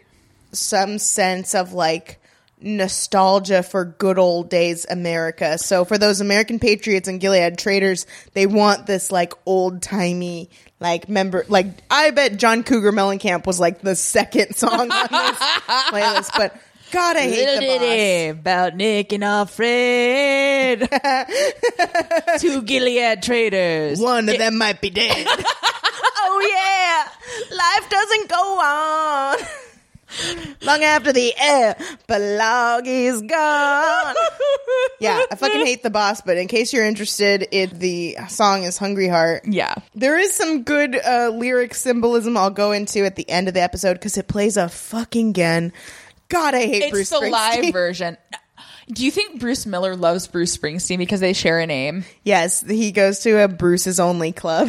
[0.52, 2.19] some sense of like
[2.60, 5.58] nostalgia for good old days America.
[5.58, 11.08] So for those American patriots and Gilead traitors, they want this like old timey like
[11.08, 15.38] member like I bet John Cougar Mellencamp was like the second song on this
[15.90, 16.56] playlist, but
[16.90, 18.40] God, I hate Little the boss.
[18.40, 20.88] about Nick and Offred.
[22.40, 24.00] Two Gilead traitors.
[24.00, 25.24] One of them might be dead.
[25.28, 29.38] oh yeah, life doesn't go on.
[30.62, 34.14] Long after the epilogue is gone.
[34.98, 38.76] Yeah, I fucking hate the boss, but in case you're interested, it the song is
[38.76, 39.44] Hungry Heart.
[39.46, 39.74] Yeah.
[39.94, 43.62] There is some good uh, lyric symbolism I'll go into at the end of the
[43.62, 45.72] episode because it plays a fucking gun.
[46.28, 48.18] God, I hate It's Bruce the live version.
[48.92, 52.04] Do you think Bruce Miller loves Bruce Springsteen because they share a name?
[52.22, 54.68] Yes, he goes to a Bruce's Only club.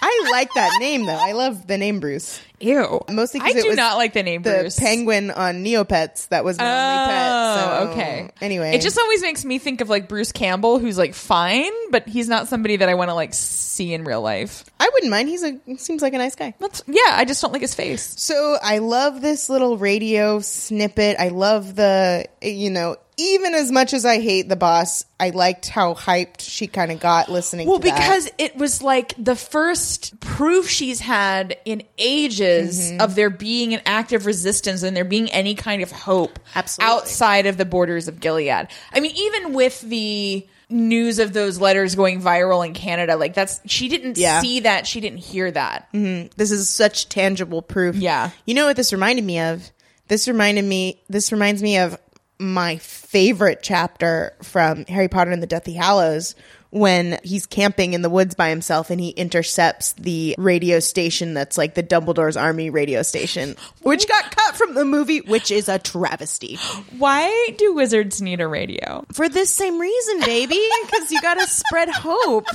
[0.00, 1.18] I like that name though.
[1.18, 2.40] I love the name Bruce.
[2.60, 3.00] Ew.
[3.10, 4.78] Mostly I because it do was not like the name the Bruce.
[4.78, 7.30] penguin on Neopets that was an only pet.
[7.32, 7.54] Oh,
[7.86, 8.30] So, okay.
[8.40, 12.08] Anyway, it just always makes me think of like Bruce Campbell, who's like fine, but
[12.08, 14.64] he's not somebody that I want to like see in real life.
[14.80, 15.28] I wouldn't mind.
[15.28, 16.54] He's a seems like a nice guy.
[16.58, 17.00] That's yeah.
[17.10, 18.20] I just don't like his face.
[18.20, 21.16] So I love this little radio snippet.
[21.18, 25.68] I love the you know even as much as I hate the boss, I liked
[25.68, 27.68] how hyped she kind of got listening.
[27.68, 27.94] Well, that.
[27.94, 33.00] because it was like the first proof she's had in ages Mm-hmm.
[33.00, 36.94] of there being an active resistance and there being any kind of hope Absolutely.
[36.94, 38.68] outside of the borders of Gilead.
[38.92, 43.16] I mean, even with the news of those letters going viral in Canada.
[43.16, 44.40] Like that's she didn't Yeah.
[44.42, 45.88] see that, she didn't hear that.
[45.92, 47.96] This is such tangible proof.
[47.96, 48.30] Yeah.
[48.44, 49.70] You know what this reminded me of?
[50.08, 51.98] This reminded me this reminds me of
[52.38, 56.34] my favorite chapter from Harry Potter and the Deathly Hallows
[56.70, 61.56] when he's camping in the woods by himself and he intercepts the radio station that's
[61.56, 65.78] like the Dumbledore's army radio station, which got cut from the movie, which is a
[65.78, 66.56] travesty.
[66.98, 69.04] Why do wizards need a radio?
[69.12, 72.46] For this same reason, baby, because you got to spread hope.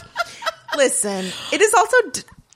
[0.77, 1.97] Listen, it is also,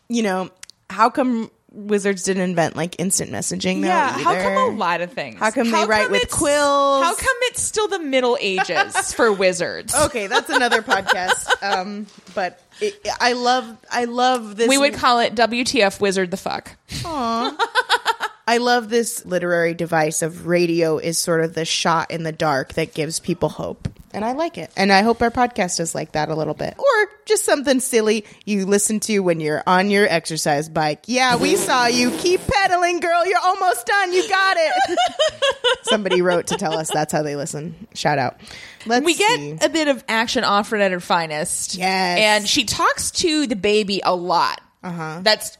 [0.09, 0.49] you know,
[0.89, 3.83] how come wizards didn't invent like instant messaging?
[3.85, 5.39] Yeah, how come a lot of things?
[5.39, 7.03] How come they write with quills?
[7.03, 9.93] How come it's still the Middle Ages for wizards?
[9.95, 11.47] Okay, that's another podcast.
[11.61, 14.67] Um, but it, I love, I love this.
[14.67, 16.75] We would call it WTF Wizard the fuck.
[18.47, 22.73] I love this literary device of radio is sort of the shot in the dark
[22.73, 23.89] that gives people hope.
[24.13, 24.71] And I like it.
[24.77, 26.73] And I hope our podcast is like that a little bit.
[26.79, 31.03] Or just something silly you listen to when you're on your exercise bike.
[31.07, 32.09] Yeah, we saw you.
[32.11, 33.27] Keep pedaling, girl.
[33.27, 34.13] You're almost done.
[34.13, 34.99] You got it.
[35.83, 37.75] Somebody wrote to tell us that's how they listen.
[37.93, 38.39] Shout out.
[38.85, 39.57] Let's we get see.
[39.61, 41.75] a bit of action Offred at her finest.
[41.75, 42.19] Yes.
[42.19, 44.61] And she talks to the baby a lot.
[44.83, 45.19] Uh-huh.
[45.21, 45.57] That's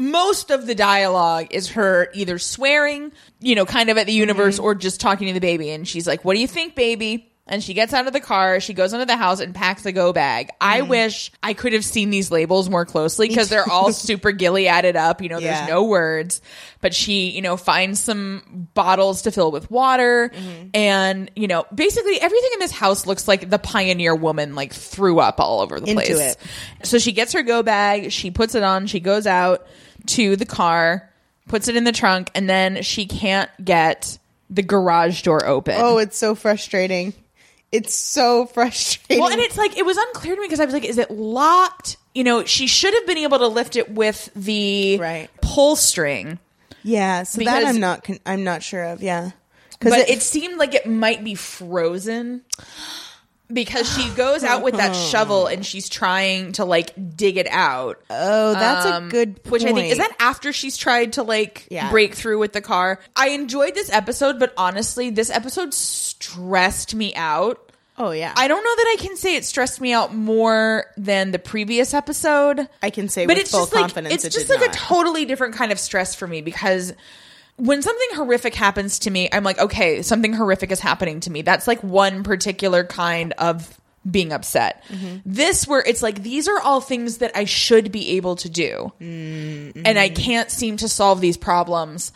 [0.00, 4.56] most of the dialogue is her either swearing, you know, kind of at the universe
[4.56, 4.64] Mm-hmm.
[4.64, 5.70] or just talking to the baby.
[5.70, 7.29] And she's like, What do you think, baby?
[7.50, 9.90] And she gets out of the car, she goes into the house and packs a
[9.92, 10.48] go bag.
[10.60, 10.88] I Mm-hmm.
[10.88, 14.94] wish I could have seen these labels more closely because they're all super gilly added
[14.94, 15.20] up.
[15.20, 15.56] You know, Yeah.
[15.58, 16.40] there's no words.
[16.80, 20.30] But she, you know, finds some bottles to fill with water.
[20.32, 20.68] Mm-hmm.
[20.74, 25.18] And, you know, basically everything in this house looks like the pioneer woman like threw
[25.18, 26.18] up all over the Into place.
[26.18, 26.86] it.
[26.86, 29.66] So she gets her go bag, she puts it on, she goes out
[30.06, 31.10] to the car,
[31.48, 35.74] puts it in the trunk, and then she can't get the garage door open.
[35.78, 37.12] Oh, it's so frustrating.
[37.72, 39.22] It's so frustrating.
[39.22, 41.10] Well, and it's like it was unclear to me because I was like, is it
[41.10, 41.96] locked?
[42.14, 45.28] You know, she should have been able to lift it with the Right.
[45.40, 46.38] pull string,
[46.82, 49.02] yeah, so that I'm not con- I'm not sure of.
[49.02, 49.30] Yeah.
[49.80, 52.42] Cuz but it, seemed like it might be frozen
[53.52, 58.00] because she goes out with that shovel and she's trying to like dig it out.
[58.10, 59.52] Oh, that's Um, a good point.
[59.52, 61.90] Which I think is that after she's tried to like Yeah.
[61.90, 63.00] break through with the car.
[63.16, 67.66] I enjoyed this episode, but honestly, this episode stressed me out.
[67.98, 68.32] Oh yeah.
[68.36, 71.92] I don't know that I can say it stressed me out more than the previous
[71.92, 72.66] episode.
[72.82, 74.74] I can say but with it's full just like confidence it's it just like not.
[74.74, 76.94] a totally different kind of stress for me because
[77.56, 81.42] when something horrific happens to me, I'm like, okay, something horrific is happening to me.
[81.42, 83.76] That's like one particular kind of
[84.10, 84.82] being upset.
[84.88, 85.16] Mm-hmm.
[85.26, 88.90] This where it's like these are all things that I should be able to do.
[88.98, 89.82] Mm-hmm.
[89.84, 92.10] And I can't seem to solve these problems,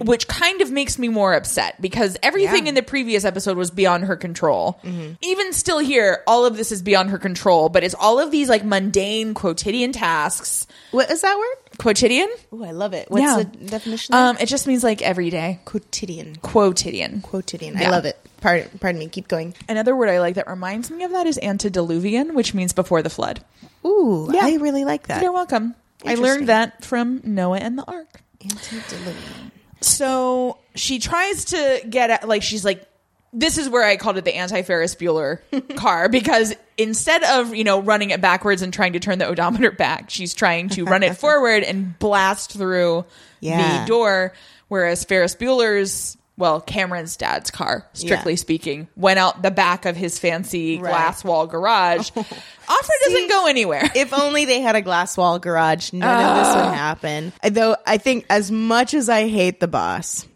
[0.00, 2.58] which kind of makes me more upset because everything Yeah.
[2.58, 2.66] Mm-hmm.
[2.66, 4.80] in the previous episode was beyond her control.
[5.22, 8.48] Even still here, all of this is beyond her control, but it's all of these
[8.48, 10.66] like mundane quotidian tasks.
[10.90, 11.67] what is that word?
[11.78, 12.28] Quotidian?
[12.52, 13.08] Oh, I love it.
[13.10, 13.36] What's Yeah.
[13.36, 14.14] the definition?
[14.14, 15.60] of Um, it just means like every day.
[15.64, 16.36] quotidian.
[16.42, 17.20] Quotidian.
[17.22, 17.74] Quotidian.
[17.78, 17.88] Yeah.
[17.88, 18.18] I love it.
[18.40, 19.08] Pardon, pardon me.
[19.08, 19.54] Keep going.
[19.68, 23.10] Another word I like that reminds me of that is antediluvian, which means before the
[23.10, 23.44] flood.
[23.86, 24.44] Ooh, Yeah.
[24.44, 25.22] I really like that.
[25.22, 25.74] You're welcome.
[26.04, 28.22] I learned that from Noah and the Ark.
[28.44, 29.52] Antediluvian.
[29.80, 32.84] So she tries to get at, like, she's like,
[33.32, 35.40] this is where I called it the anti Ferris Bueller
[35.76, 39.70] car because instead of, you know, running it backwards and trying to turn the odometer
[39.70, 43.04] back, she's trying to run it forward and blast through
[43.40, 43.80] Yeah.
[43.82, 44.32] the door.
[44.68, 48.38] Whereas Ferris Bueller's, well, Cameron's dad's car, strictly Yeah.
[48.38, 50.90] speaking, went out the back of his fancy Right.
[50.90, 52.10] glass wall garage.
[52.16, 53.90] Offred doesn't go anywhere.
[53.94, 56.72] if only they had a glass wall garage, none of this would ah.
[56.72, 57.32] happen.
[57.50, 60.26] Though I think, as much as I hate the boss,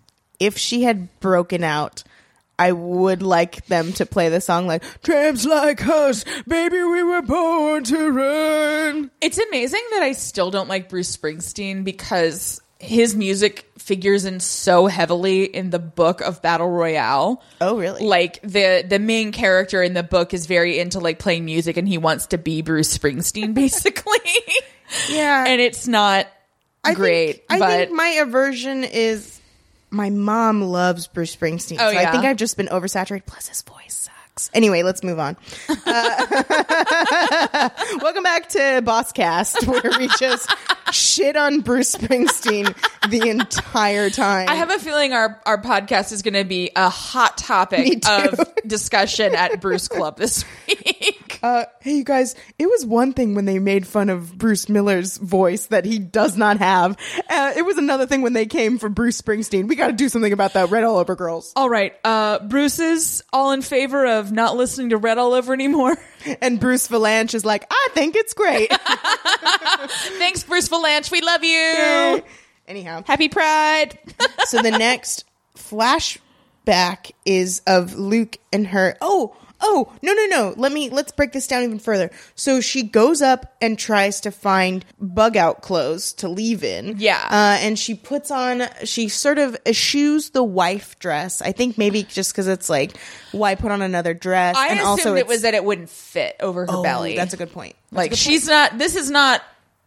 [0.40, 2.02] if she had broken out,
[2.62, 7.22] I would like them to play the song like "Tramps like us, baby, we were
[7.22, 13.68] born to run." It's amazing that I still don't like Bruce Springsteen because his music
[13.78, 17.42] figures in so heavily in the book of Battle Royale.
[17.60, 18.04] Oh, really?
[18.04, 21.88] Like the the main character in the book is very into like playing music and
[21.88, 24.18] he wants to be Bruce Springsteen basically.
[25.08, 26.28] Yeah, and it's not
[26.84, 29.40] I great, Think, I think my aversion is
[29.92, 33.26] my mom loves Bruce Springsteen, Oh, so I think I've just been oversaturated.
[33.26, 34.50] Plus, his voice sucks.
[34.54, 35.36] Anyway, let's move on.
[35.68, 37.68] Uh,
[38.00, 40.50] welcome back to Boss Cast, where we just
[40.92, 42.74] shit on Bruce Springsteen
[43.10, 44.48] the entire time.
[44.48, 48.40] I have a feeling our, our podcast is going to be a hot topic of
[48.66, 51.31] discussion at Bruce Club this week.
[51.42, 55.16] Uh, hey, you guys, it was one thing when they made fun of Bruce Miller's
[55.18, 56.96] voice that he does not have.
[57.28, 59.68] Uh, it was another thing when they came for Bruce Springsteen.
[59.68, 60.70] We got to do something about that.
[60.70, 61.52] Red all over girls.
[61.56, 61.94] All right.
[62.04, 65.96] Uh, Bruce is all in favor of not listening to Red All Over anymore.
[66.40, 68.72] And Bruce Vilanch is like, I think it's great.
[70.18, 71.10] Thanks, Bruce Vilanch.
[71.10, 72.22] We love you.
[72.68, 73.98] Anyhow, Happy Pride.
[74.44, 75.24] so the next
[75.56, 78.96] flashback is of Luke and her.
[79.00, 80.54] Oh, oh, no, no, no.
[80.56, 82.10] Let me let's break this down even further.
[82.34, 86.96] So she goes up and tries to find bug out clothes to leave in.
[86.98, 87.24] Yeah.
[87.30, 88.64] uh, and she puts on.
[88.84, 91.40] She sort of eschews the wife dress.
[91.40, 92.96] I think maybe just because it's like,
[93.30, 94.56] why put on another dress?
[94.56, 97.16] I and assumed also it was that it wouldn't fit over her Oh, belly.
[97.16, 97.76] That's a good point.
[97.90, 98.76] That's like good she's not.
[98.78, 99.42] This is not.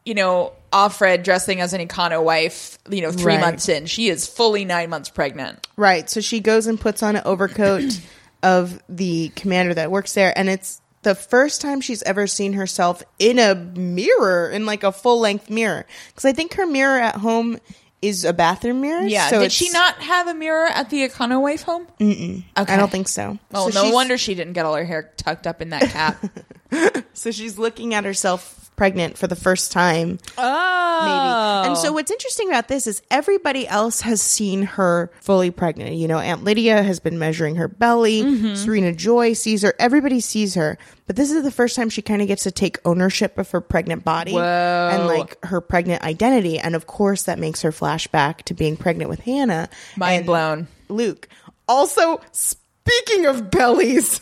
[0.07, 2.77] You know, Offred dressing as an Econo wife.
[2.89, 3.41] You know, three Right.
[3.41, 5.67] months in, she is fully nine months pregnant.
[5.77, 6.07] Right.
[6.07, 7.99] So she goes and puts on an overcoat
[8.45, 13.03] of the commander that works there, and it's the first time she's ever seen herself
[13.19, 15.85] in a mirror, in like a full length mirror.
[16.07, 17.59] Because I think her mirror at home
[18.01, 19.05] is a bathroom mirror.
[19.05, 19.29] Yeah.
[19.29, 21.87] So Did she not have a mirror at the Econo wife home?
[21.99, 22.45] Okay.
[22.55, 23.39] I don't think so.
[23.53, 26.23] Oh, so no wonder she didn't get all her hair tucked up in that cap.
[27.13, 30.19] So she's looking at herself pregnant for the first time.
[30.37, 31.69] oh, maybe.
[31.69, 35.95] And so what's interesting about this is everybody else has seen her fully pregnant.
[35.95, 38.23] You know, Aunt Lydia has been measuring her belly.
[38.23, 38.55] Mm-hmm.
[38.55, 39.73] Serena Joy sees her.
[39.79, 40.77] Everybody sees her.
[41.07, 43.61] But this is the first time she kind of gets to take ownership of her
[43.61, 44.89] pregnant body Whoa.
[44.91, 46.57] and like her pregnant identity.
[46.59, 49.69] And of course, that makes her flashback to being pregnant with Hannah.
[49.97, 50.67] mind and blown.
[50.89, 51.27] Luke.
[51.67, 54.21] Also, speaking of bellies,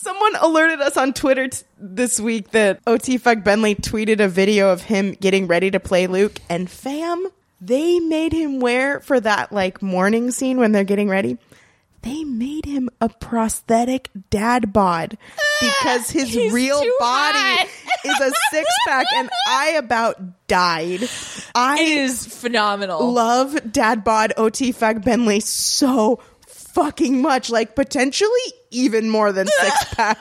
[0.00, 4.82] someone alerted us on Twitter t- this week that OT Fagbenle tweeted a video of
[4.82, 7.26] him getting ready to play Luke, and fam,
[7.60, 11.38] they made him wear for that like morning scene when they're getting ready.
[12.02, 15.18] They made him a prosthetic dad bod
[15.60, 17.66] because his He's real body hot.
[18.04, 21.08] is a six pack, and I about died.
[21.56, 23.12] I It is phenomenal.
[23.12, 26.20] love dad bod OT Fagbenle so
[26.78, 27.50] fucking much.
[27.50, 28.30] Like potentially
[28.70, 30.18] even more than six pack,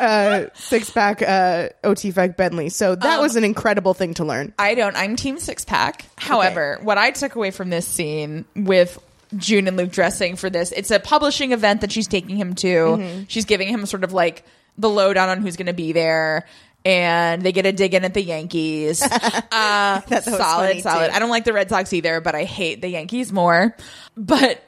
[0.00, 2.70] uh, six pack uh, OT Fagbenle.
[2.72, 4.52] So that Um, was an incredible thing to learn.
[4.58, 4.96] I don't.
[4.96, 6.04] I'm team six pack.
[6.16, 8.98] However, what I took away from this scene with
[9.36, 12.66] June and Luke dressing for this, it's a publishing event that she's taking him to.
[12.66, 13.22] Mm-hmm.
[13.28, 14.44] She's giving him sort of like
[14.76, 16.46] the lowdown on who's going to be there.
[16.84, 19.02] And they get a dig in at the Yankees.
[19.50, 21.08] Uh, solid, solid.
[21.08, 21.14] too.
[21.14, 23.74] I don't like the Red Sox either, but I hate the Yankees more.
[24.16, 24.62] But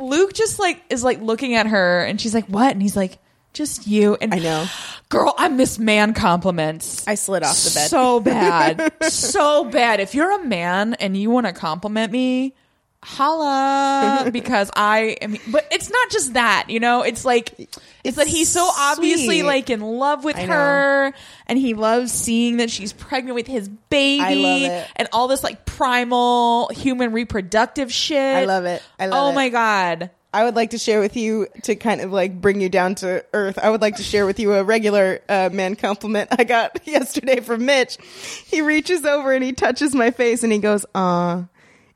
[0.00, 3.18] Luke just like is like looking at her, and she's like, "What?" And he's like,
[3.52, 4.66] "Just you." And I know.
[5.08, 7.06] girl, I miss man compliments.
[7.06, 7.88] I slid off the bed.
[7.90, 8.92] So bad.
[9.02, 10.00] so bad.
[10.00, 12.54] If you're a man and you want to compliment me,
[13.02, 17.02] holla because I am but it's not just that, you know?
[17.02, 17.70] It's like
[18.04, 19.42] it's, that he's so obviously sweet.
[19.42, 20.52] like in love with I know.
[20.52, 21.14] her
[21.46, 24.88] and he loves seeing that she's pregnant with his baby I love it.
[24.96, 28.36] and all this like primal human reproductive shit.
[28.36, 28.82] I love it.
[28.98, 29.26] I love it.
[29.26, 29.34] oh it.
[29.34, 30.10] my god.
[30.32, 33.24] I would like to share with you to kind of like bring you down to
[33.32, 33.58] earth.
[33.58, 37.40] I would like to share with you a regular uh, man compliment I got yesterday
[37.40, 37.98] from Mitch.
[38.46, 41.46] He reaches over and he touches my face and he goes, "Aw,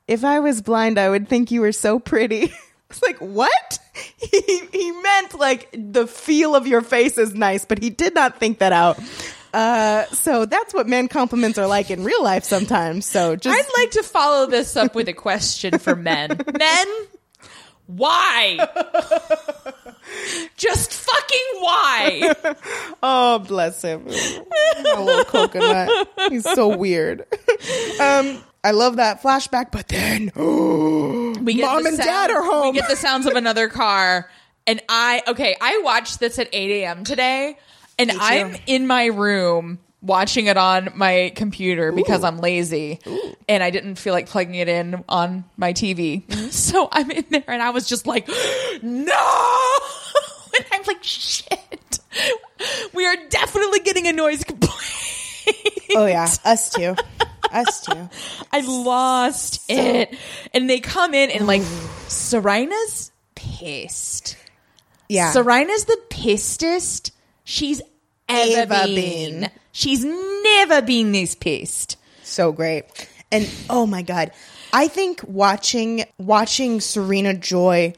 [0.09, 2.53] if I was blind, I would think you were so pretty."
[2.95, 3.79] It's like what?
[4.17, 8.41] He he meant like the feel of your face is nice, but he did not
[8.41, 8.99] think that out.
[9.53, 13.07] Uh, so that's what men compliments are like in real life sometimes.
[13.07, 16.31] So just I'd like to follow this up with a question for men.
[16.59, 16.87] men,
[17.87, 18.59] why?
[20.57, 22.35] Just fucking why?
[23.03, 24.07] Oh, bless him.
[24.07, 26.09] a little coconut.
[26.31, 27.27] He's so weird.
[28.01, 30.33] um, I love that flashback, but then
[31.45, 32.73] We Mom the and Dad are home.
[32.75, 34.31] We get the sounds of another car,
[34.67, 35.57] and I okay.
[35.61, 37.05] I watched this at eight a.m.
[37.05, 37.59] today,
[37.99, 38.11] and.
[38.13, 43.01] I'm in my room watching it on my computer because I'm lazy,
[43.49, 46.25] and I didn't feel like plugging it in on my TV.
[46.27, 46.49] Mm-hmm.
[46.51, 48.29] So I'm in there, and I was just like,
[48.83, 49.13] no.
[50.57, 51.99] And I'm like, shit.
[52.93, 54.79] We are definitely getting a noise complaint.
[55.97, 56.95] oh yeah, us too,
[57.55, 58.09] us too.
[58.53, 60.15] I lost it.
[60.53, 61.63] And they come in and like
[62.09, 64.37] Serena's pissed.
[65.09, 67.11] Yeah, Serena's the pissest
[67.45, 67.81] she's
[68.29, 69.41] ever, Ever been.
[69.43, 69.51] been.
[69.73, 71.97] She's never been this pissed.
[72.23, 72.85] so great.
[73.31, 74.31] And oh my god,
[74.73, 77.95] I think watching watching Serena Joy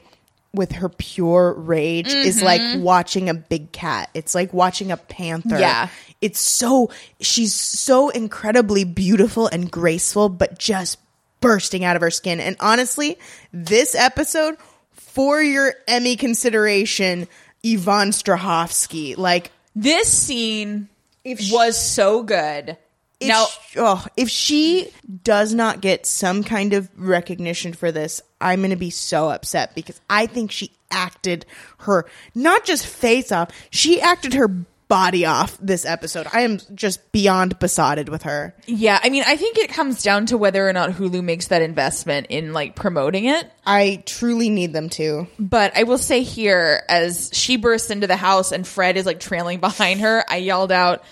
[0.57, 2.83] with her pure rage is like mm-hmm.
[2.83, 4.11] watching a big cat.
[4.15, 5.59] It's like watching a panther.
[5.59, 5.89] Yeah.
[6.21, 6.91] It's so
[7.21, 10.99] she's so incredibly beautiful and graceful, but just
[11.41, 12.41] bursting out of her skin.
[12.41, 13.19] And honestly,
[13.53, 14.57] this episode
[14.93, 17.29] for your Emmy consideration,
[17.63, 20.89] Yvonne Strahovski, like This scene
[21.25, 22.77] she- was so good.
[23.21, 24.89] If now, oh, if she
[25.23, 29.75] does not get some kind of recognition for this, I'm going to be so upset
[29.75, 31.47] because I think she acted
[31.79, 34.49] her not just face off, she acted her
[34.89, 36.27] body off this episode.
[36.33, 38.55] I am just beyond besotted with her.
[38.67, 41.63] yeah, I mean, I think it comes down to whether or not Hulu makes that
[41.63, 43.51] investment in like promoting it.
[43.65, 45.27] I truly need them to.
[45.39, 49.21] But I will say here, as she bursts into the house and Fred is like
[49.21, 51.03] trailing behind her, I yelled out,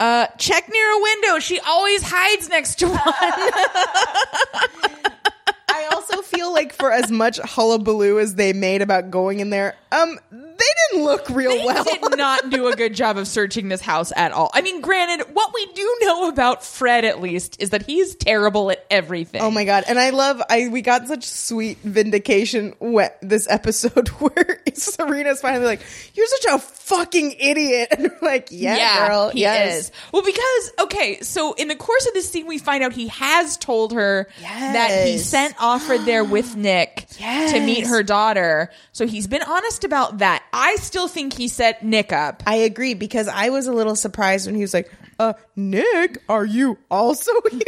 [0.00, 1.38] uh, check near a window.
[1.38, 2.98] She always hides next to one.
[5.68, 9.76] I also feel like for as much hullabaloo as they made about going in there,
[9.92, 10.18] um,
[10.58, 11.84] they didn't look real well.
[11.84, 12.10] They well.
[12.10, 14.50] did not do a good job of searching this house at all.
[14.54, 18.70] I mean, granted, what we do know about Fred at least is that he's terrible
[18.70, 19.40] at everything.
[19.42, 19.84] Oh my god!
[19.88, 25.66] And I love I we got such sweet vindication whe- this episode where Serena's finally
[25.66, 25.80] like,
[26.14, 29.92] "You're such a fucking idiot," and we're like, "Yeah, girl, he yes." is.
[30.12, 33.56] Well, because okay, so in the course of this scene, we find out he has
[33.56, 38.70] told her that he sent Offred there with Nick to meet her daughter.
[38.92, 40.42] So he's been honest about that.
[40.56, 42.42] I still think he set Nick up.
[42.46, 46.44] I agree because I was a little surprised when he was like, "Uh, Nick, are
[46.44, 47.60] you also here?"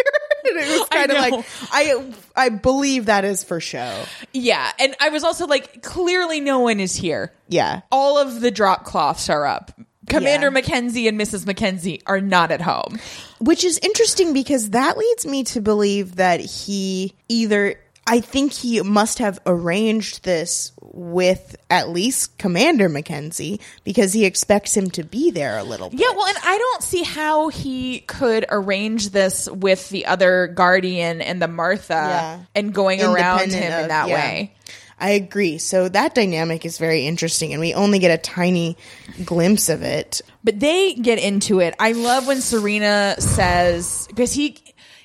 [0.45, 4.05] and it was kind of like, I I believe that is for show.
[4.33, 7.33] Yeah, and I was also like, clearly no one is here.
[7.49, 9.73] Yeah, All of the drop cloths are up.
[10.09, 10.51] Commander Yeah.
[10.51, 11.45] Mackenzie and Mrs.
[11.45, 12.99] Mackenzie are not at home.
[13.41, 17.79] which is interesting because that leads me to believe that he either
[18.09, 24.75] I think he must have arranged this with at least Commander Mackenzie because he expects
[24.75, 26.01] him to be there a little bit.
[26.01, 31.21] Yeah, well, and I don't see how he could arrange this with the other Guardian
[31.21, 32.41] and the Martha Yeah.
[32.55, 34.15] and going around him Independent in that yeah.
[34.15, 34.55] way.
[35.01, 35.59] I agree.
[35.59, 38.77] So that dynamic is very interesting and we only get a tiny
[39.25, 40.23] glimpse of it.
[40.43, 41.75] But they get into it.
[41.79, 44.59] I love when Serena says because he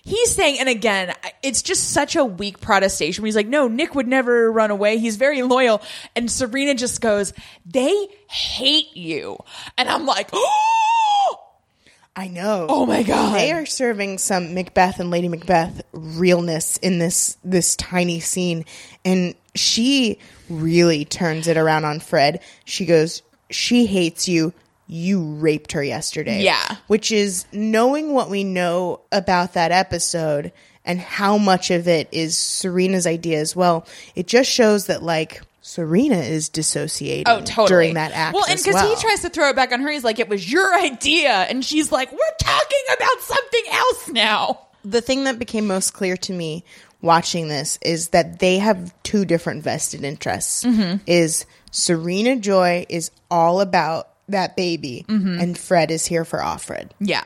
[0.03, 3.21] he's saying, and again, it's just such a weak protestation.
[3.21, 4.97] Where he's like, "No, Nick would never run away.
[4.97, 5.81] He's very loyal."
[6.15, 7.33] And Serena just goes,
[7.65, 9.37] "They hate you,"
[9.77, 11.39] and I'm like, "Oh,
[12.15, 12.67] I know.
[12.69, 17.75] oh my god!" They are serving some Macbeth and Lady Macbeth realness in this this
[17.75, 18.65] tiny scene,
[19.03, 22.41] and she really turns it around on Fred.
[22.65, 24.53] She goes, "She hates you.
[24.93, 26.75] You raped her yesterday." Yeah.
[26.87, 30.51] which is knowing what we know about that episode
[30.85, 33.85] and how much of it is Serena's idea as well.
[34.15, 35.41] It just shows that like.
[35.65, 37.67] Serena is dissociating Oh, totally.
[37.69, 38.35] during that act.
[38.35, 38.93] Well, and because well.
[38.93, 41.63] he tries to throw it back on her, he's like, "It was your idea," and
[41.63, 46.33] she's like, "We're talking about something else now." the thing that became most clear to
[46.33, 46.63] me
[47.01, 50.97] watching this is that they have two different vested interests mm-hmm.
[51.07, 55.39] is serena joy is all about that baby mm-hmm.
[55.39, 57.23] and fred is here for offred Yeah,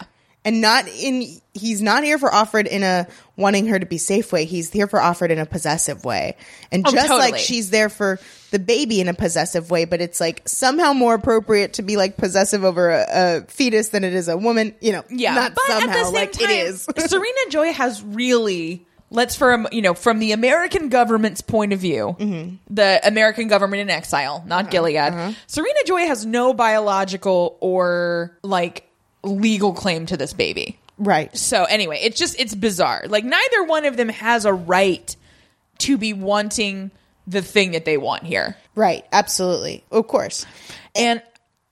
[0.48, 4.32] and not in he's not here for offred in a wanting her to be safe
[4.32, 4.46] way.
[4.46, 6.38] He's here for offred in a possessive way.
[6.72, 8.18] And Oh, just like she's there for
[8.52, 12.16] the baby in a possessive way but it's like somehow more appropriate to be like
[12.16, 15.36] possessive over a, a fetus than it is a woman you know yeah.
[15.36, 16.88] not but somehow at the same like time, it is.
[17.08, 18.87] Serena Joy has really.
[19.10, 22.56] Let's from you know from the American government's point of view, Mm-hmm.
[22.74, 25.36] the American government in exile, not Uh-huh, Gilead.
[25.48, 28.90] Serena Joy has no biological or like
[29.24, 30.80] legal claim to this baby.
[30.98, 33.06] right So anyway, it's just it's bizarre.
[33.08, 35.16] Like neither one of them has a right
[35.80, 36.92] to be wanting
[37.28, 38.56] the thing that they want here.
[38.76, 39.84] Right, absolutely.
[39.92, 40.46] Of course.
[40.96, 41.22] And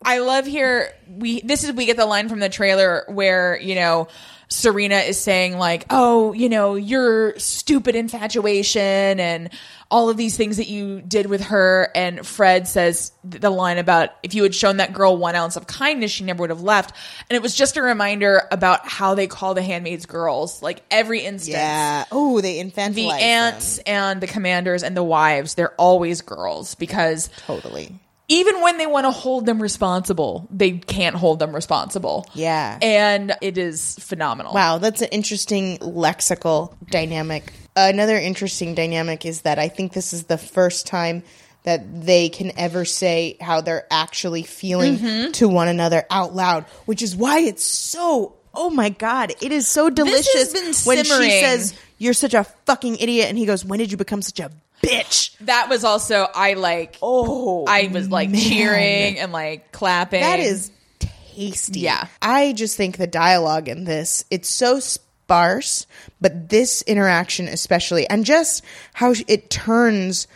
[0.04, 3.76] I love here we this is we get the line from the trailer where, you
[3.76, 4.08] know,
[4.48, 9.50] Serena is saying like, "Oh, you know, your stupid infatuation and
[9.91, 14.10] all of these things that you did with her." And Fred says the line about
[14.24, 16.96] if you had shown that girl one ounce of kindness, she never would have left.
[17.30, 20.62] And it was just a reminder about how they call the handmaids girls.
[20.62, 22.06] Like every instance, Yeah.
[22.12, 23.20] Oh, they infantilize the them.
[23.54, 28.00] aunts and the commanders and the wives, they're always girls because Totally.
[28.28, 32.26] Even when they want to hold them responsible, they can't hold them responsible.
[32.34, 32.78] Yeah.
[32.82, 34.54] And it is phenomenal.
[34.54, 37.54] Wow, that's an interesting lexical dynamic.
[37.76, 41.24] Another interesting dynamic is that I think this is the first time
[41.64, 45.32] that they can ever say how they're actually feeling Mm-hmm.
[45.32, 49.68] to one another out loud, which is why it's so oh my god, it is
[49.68, 53.80] so delicious been when she says you're such a fucking idiot and he goes, "When
[53.80, 54.50] did you become such a
[54.82, 58.42] bitch?" That was also I like Oh, I was like man.
[58.42, 60.22] cheering and like clapping.
[60.22, 61.82] That is tasty.
[61.82, 62.08] Yeah.
[62.22, 65.86] I just think the dialogue in this, it's so sparse,
[66.22, 68.64] but this interaction especially, and just
[68.94, 70.28] how it turns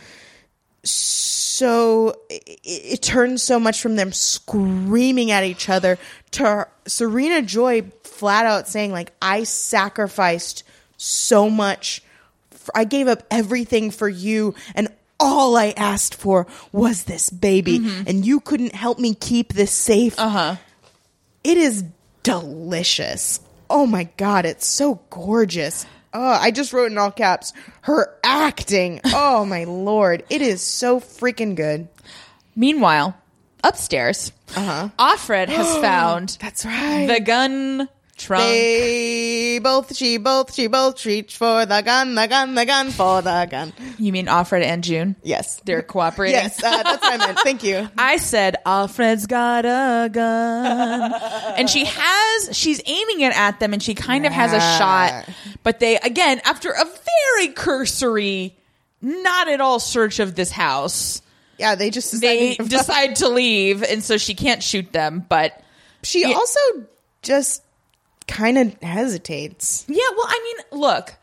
[0.82, 5.98] so it, it turns so much from them screaming at each other
[6.32, 10.64] to Serena Joy flat out saying like I sacrificed
[10.96, 12.02] so much
[12.74, 14.88] I gave up everything for you and
[15.18, 20.18] all I asked for was this baby and you couldn't help me keep this safe.
[20.18, 20.56] Uh-huh.
[21.44, 21.84] It is
[22.22, 23.40] delicious.
[23.68, 25.86] Oh my god, it's so gorgeous.
[26.12, 27.52] Oh, I just wrote in all caps
[27.82, 29.00] her acting.
[29.06, 31.86] Oh my lord, it is so freaking good.
[32.56, 33.16] Meanwhile,
[33.62, 34.88] upstairs, Uh-huh.
[34.98, 37.06] Offred has found That's right.
[37.06, 37.88] the gun
[38.20, 38.44] trunk.
[38.44, 43.22] they both, she both, she both reach for the gun, the gun, the gun for
[43.22, 43.72] the gun.
[43.98, 45.16] you mean Alfred and June?
[45.22, 46.34] Yes, They're cooperating.
[46.36, 47.38] yes, uh, that's what I meant.
[47.40, 47.88] Thank you.
[47.98, 51.12] I said Alfred's got a gun,
[51.58, 52.56] and she has.
[52.56, 55.28] She's aiming it at them, and she kind of has a shot.
[55.62, 58.56] But they again, after a very cursory,
[59.00, 61.22] not at all search of this house,
[61.58, 65.24] Yeah, they just they decide to leave, and so she can't shoot them.
[65.28, 65.60] But
[66.02, 66.32] She Yeah.
[66.32, 66.60] also
[67.22, 67.62] just
[68.30, 69.84] kind of hesitates.
[69.88, 71.14] yeah, well, I mean, look.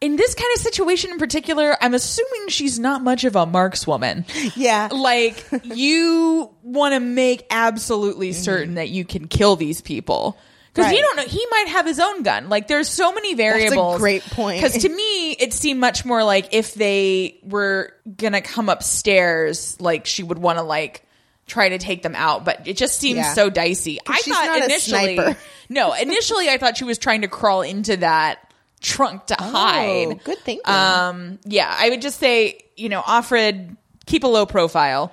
[0.00, 4.24] In this kind of situation in particular, I'm assuming she's not much of a markswoman.
[4.56, 8.42] Yeah, like you want to make absolutely mm-hmm.
[8.42, 10.38] certain that you can kill these people
[10.72, 13.98] because you don't know he might have his own gun like there's so many variables
[13.98, 14.60] great point.
[14.60, 20.06] because to me it seemed much more like if they were gonna come upstairs like
[20.06, 21.04] she would want to like
[21.50, 23.32] try to take them out but it just seems Yeah.
[23.34, 25.18] so dicey i thought initially
[25.68, 30.14] no initially i thought she was trying to crawl into that trunk to hide Oh,
[30.24, 30.62] good thinking.
[30.72, 33.76] um yeah i would just say you know offred
[34.06, 35.12] keep a low profile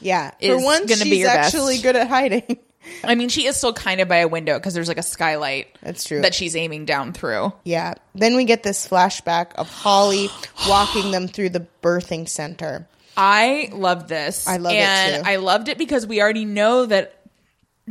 [0.00, 0.30] yeah.
[0.30, 1.52] For is once, gonna be she's your best.
[1.52, 2.58] actually good at hiding.
[3.04, 5.76] I mean, she is still kind of by a window because there's like a skylight.
[5.82, 6.20] That's true.
[6.20, 7.52] That she's aiming down through.
[7.64, 7.94] Yeah.
[8.14, 10.28] Then we get this flashback of Holly
[10.68, 12.86] walking them through the birthing center.
[13.18, 14.46] I love this.
[14.46, 15.30] I love it, and too.
[15.30, 17.14] I loved it because we already know that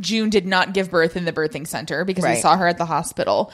[0.00, 2.86] June did not give birth in the birthing center because we saw her at the
[2.86, 3.50] hospital.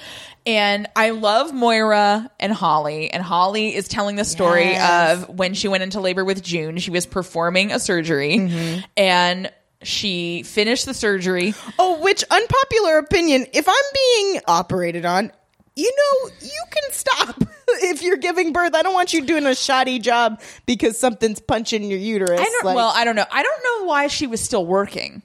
[0.47, 3.11] And I love Moira and Holly.
[3.11, 5.22] And Holly is telling the story Yes.
[5.25, 6.77] of when she went into labor with June.
[6.77, 8.81] She was performing a surgery Mm-hmm.
[8.97, 9.51] and
[9.83, 11.55] she finished the surgery.
[11.79, 13.47] Oh, which unpopular opinion.
[13.55, 15.33] If I'm being operated on,
[15.77, 18.75] you know, you can stop if you're giving birth.
[18.75, 22.41] I don't want you doing a shoddy job because something's punching your uterus.
[22.41, 23.27] I don't, Like, well, I don't know.
[23.31, 25.22] I don't know why she was still working.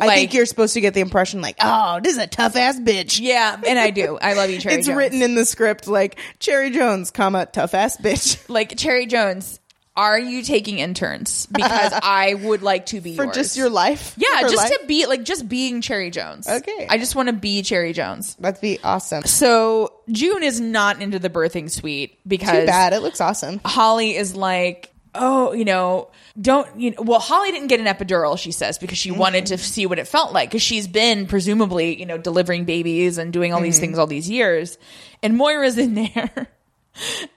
[0.00, 2.78] I think you're supposed to get the impression like, oh, this is a tough ass
[2.78, 3.18] bitch.
[3.20, 4.16] Yeah, and I do.
[4.22, 4.96] I love you, Cherry it's Jones.
[4.96, 9.58] written in the script like Cherry Jones, comma tough ass bitch like Cherry Jones.
[9.98, 11.46] Are you taking interns?
[11.46, 13.34] Because I would like to be for yours.
[13.34, 14.14] just your life.
[14.16, 14.70] yeah, just life?
[14.80, 16.48] to be like just being Cherry Jones.
[16.48, 16.86] Okay.
[16.88, 18.36] I just want to be Cherry Jones.
[18.36, 19.24] That'd be awesome.
[19.24, 22.92] So June is not into the birthing suite because Too bad.
[22.92, 23.60] It looks awesome.
[23.64, 27.02] Holly is like, oh, you know, don't you know?
[27.02, 30.06] Well, Holly didn't get an epidural, she says, because she wanted to see what it
[30.06, 33.86] felt like because she's been presumably, you know, delivering babies and doing all these mm-hmm.
[33.86, 34.78] things all these years,
[35.24, 36.48] and Moira's in there.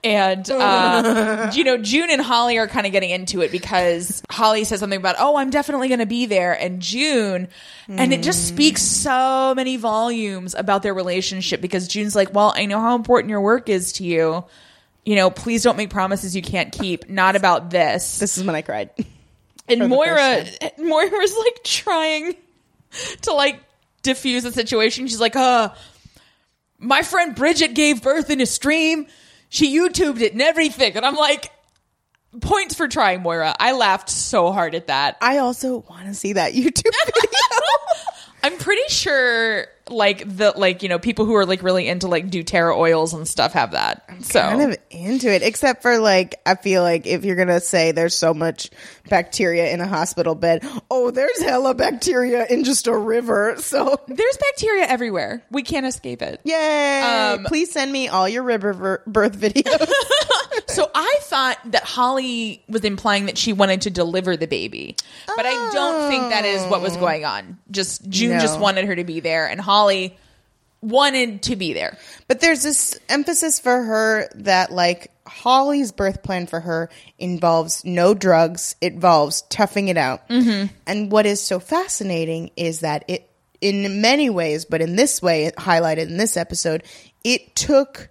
[0.02, 4.64] And uh, you know, June and Holly are kind of getting into it because Holly
[4.64, 7.48] says something about, "Oh, I'm definitely going to be there," and June,
[7.88, 12.66] and it just speaks so many volumes about their relationship because June's like, "Well, I
[12.66, 14.44] know how important your work is to you.
[15.04, 17.08] You know, please don't make promises you can't keep.
[17.08, 18.90] Not about this." This is when I cried.
[19.68, 20.44] and Moira,
[20.78, 22.34] Moira's like trying
[23.22, 23.60] to like
[24.02, 25.06] diffuse the situation.
[25.06, 25.70] She's like, "Uh,
[26.82, 29.06] my friend Bridget gave birth in a stream.
[29.52, 31.52] She YouTubed it and everything." And I'm like,
[32.40, 33.54] points for trying, Moira.
[33.58, 35.16] I laughed so hard at that.
[35.20, 37.66] I also want to see that YouTube video.
[38.42, 42.28] I'm pretty sure like the like you know people who are like really into like
[42.30, 44.04] doTERRA oils and stuff have that.
[44.08, 47.60] I'm So kind of into it, except for like I feel like if you're gonna
[47.60, 48.70] say there's so much
[49.08, 53.56] bacteria in a hospital bed, oh, there's hella bacteria in just a river.
[53.72, 55.42] So there's bacteria everywhere.
[55.50, 56.40] We can't escape it.
[56.44, 57.00] yay!
[57.00, 59.90] Um, Please send me all your river ver- birth videos.
[60.68, 65.44] So I thought that Holly was implying that she wanted to deliver the baby, but
[65.44, 67.58] I don't think that is what was going on.
[67.70, 68.40] Just June No.
[68.40, 69.71] just wanted her to be there, and Holly
[70.82, 71.96] wanted to be there.
[72.26, 78.14] but there's this emphasis for her that like Holly's birth plan for her involves no
[78.14, 80.28] drugs, it involves toughing it out.
[80.28, 80.74] Mm-hmm.
[80.86, 83.28] And what is so fascinating is that it,
[83.60, 86.82] in many ways, but in this way, highlighted in this episode,
[87.22, 88.08] it took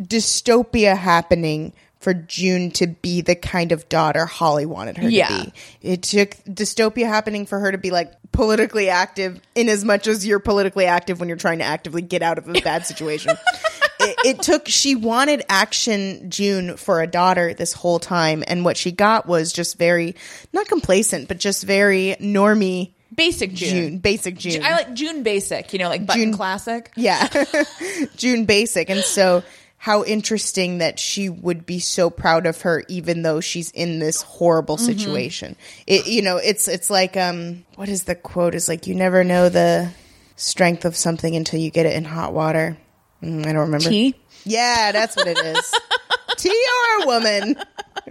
[0.00, 5.28] dystopia happening for June to be the kind of daughter Holly wanted her Yeah.
[5.28, 5.52] to be.
[5.82, 10.26] It took dystopia happening for her to be like politically active in as much as
[10.26, 13.36] you're politically active when you're trying to actively get out of a bad situation.
[14.00, 18.78] it, it took she wanted action June for a daughter this whole time, and what
[18.78, 20.16] she got was just very
[20.54, 23.68] not complacent, but just very normy Basic June.
[23.70, 24.62] June, basic June.
[24.62, 26.92] I like June basic, you know, like button June- classic.
[26.96, 27.26] Yeah.
[28.16, 28.88] June Basic.
[28.88, 29.42] And so
[29.82, 34.20] how interesting that she would be so proud of her even though she's in this
[34.20, 34.86] horrible Mm-hmm.
[34.86, 35.56] situation.
[35.86, 38.54] It you know, it's it's like um what is the quote?
[38.54, 39.90] Is like you never know the
[40.36, 42.76] strength of something until you get it in hot water.
[43.22, 43.88] Mm, I don't remember.
[43.88, 44.14] Tea?
[44.44, 45.74] Yeah, that's what it is.
[46.36, 46.50] Tea
[46.98, 47.56] or a woman.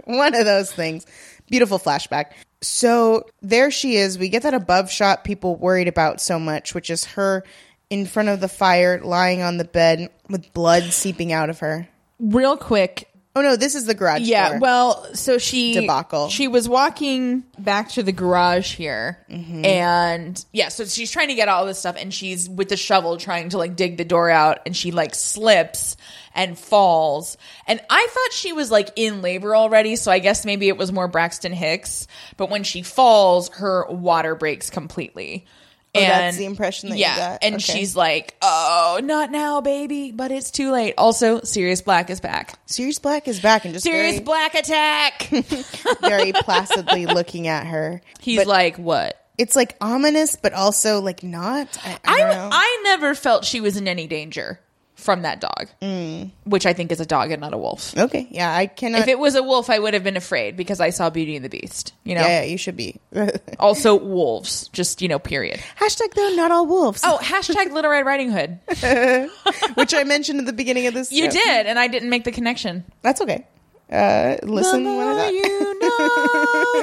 [0.04, 1.06] One of those things.
[1.48, 2.32] Beautiful flashback.
[2.62, 4.18] So there she is.
[4.18, 7.42] We get that above shot people worried about so much, which is her
[7.90, 11.88] in front of the fire, lying on the bed with blood seeping out of her.
[12.18, 13.08] Real quick.
[13.36, 14.58] Oh no, this is the garage Yeah, door.
[14.58, 16.28] well, so she Debacle.
[16.30, 19.64] She was walking back to the garage here, Mm-hmm.
[19.64, 23.16] and yeah, so she's trying to get all this stuff, and she's with the shovel
[23.18, 25.96] trying to like dig the door out, and she like slips
[26.34, 27.36] and falls.
[27.68, 30.90] And I thought she was like in labor already, so I guess maybe it was
[30.90, 32.08] more Braxton Hicks.
[32.36, 35.46] But when she falls, her water breaks completely.
[35.94, 37.38] Oh, that's the impression that you yeah, got?
[37.42, 37.62] and Okay.
[37.78, 40.94] she's like, "Oh, not now, baby!" But it's too late.
[40.96, 42.58] Also, Sirius Black is back.
[42.66, 45.28] Sirius Black is back and just Sirius very, Black attack.
[46.00, 48.02] very placidly looking at her.
[48.20, 49.16] He's But like, what?
[49.36, 51.76] it's like ominous, but also like not.
[51.84, 52.48] I, I I, don't know.
[52.52, 54.60] I never felt she was in any danger
[55.00, 56.30] from that dog, Mm.
[56.44, 57.96] which I think is a dog and not a wolf.
[57.96, 59.00] okay, yeah, I cannot.
[59.02, 61.44] If it was a wolf, I would have been afraid because I saw Beauty and
[61.44, 61.92] the Beast.
[62.04, 62.20] You know.
[62.22, 63.00] yeah, yeah, you should be.
[63.58, 64.68] Also, wolves.
[64.72, 65.60] Just you know, period.
[65.78, 67.02] Hashtag though, not all wolves.
[67.04, 68.58] Oh, hashtag Little Red Riding Hood.
[69.74, 71.12] which I mentioned at the beginning of this.
[71.12, 71.30] You yeah.
[71.30, 72.84] did, and I didn't make the connection.
[73.02, 73.46] That's okay.
[73.92, 75.80] Uh, listen The more you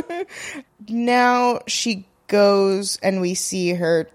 [0.09, 0.25] know.
[0.89, 4.09] now she goes and we see her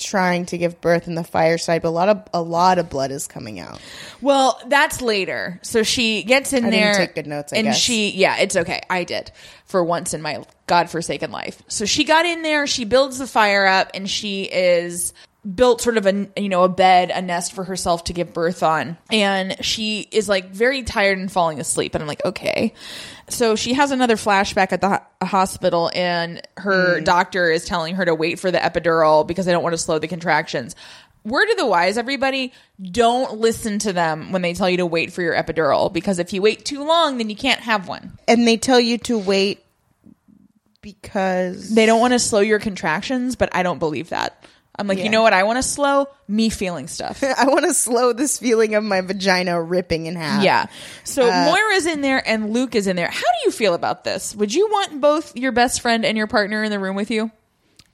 [0.00, 3.10] trying to give birth in the fireside, but a lot of a lot of blood
[3.10, 3.80] is coming out.
[4.20, 5.58] Well, that's later.
[5.62, 6.94] So she gets in I didn't there.
[6.94, 7.78] take good notes, I and guess.
[7.78, 8.80] she, yeah, it's okay.
[8.90, 9.30] I did
[9.66, 11.62] for once in my godforsaken life.
[11.68, 12.66] So she got in there.
[12.66, 15.12] She builds the fire up, and she is
[15.54, 18.62] built sort of a you know a bed, a nest for herself to give birth
[18.62, 18.98] on.
[19.10, 21.94] And she is like very tired and falling asleep.
[21.94, 22.74] And I'm like, okay.
[23.28, 27.04] So she has another flashback at the ho- hospital, and her Hmm.
[27.04, 29.98] doctor is telling her to wait for the epidural because they don't want to slow
[29.98, 30.76] the contractions.
[31.22, 35.12] Word of the wise, everybody, don't listen to them when they tell you to wait
[35.12, 38.18] for your epidural because if you wait too long, then you can't have one.
[38.26, 39.62] And they tell you to wait
[40.82, 44.42] because They don't want to slow your contractions, but I don't believe that.
[44.80, 45.04] I'm like, Yeah.
[45.04, 45.32] you know what?
[45.32, 47.22] I want to slow me feeling stuff.
[47.38, 50.42] I want to slow this feeling of my vagina ripping in half.
[50.42, 50.66] yeah.
[51.04, 53.08] So Uh, Moira's in there and Luke is in there.
[53.08, 54.34] How do you feel about this?
[54.34, 57.30] Would you want both your best friend and your partner in the room with you?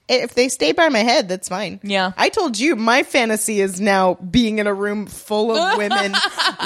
[0.09, 1.80] If they stay by my head, that's fine.
[1.82, 2.12] Yeah.
[2.16, 6.14] I told you my fantasy is now being in a room full of women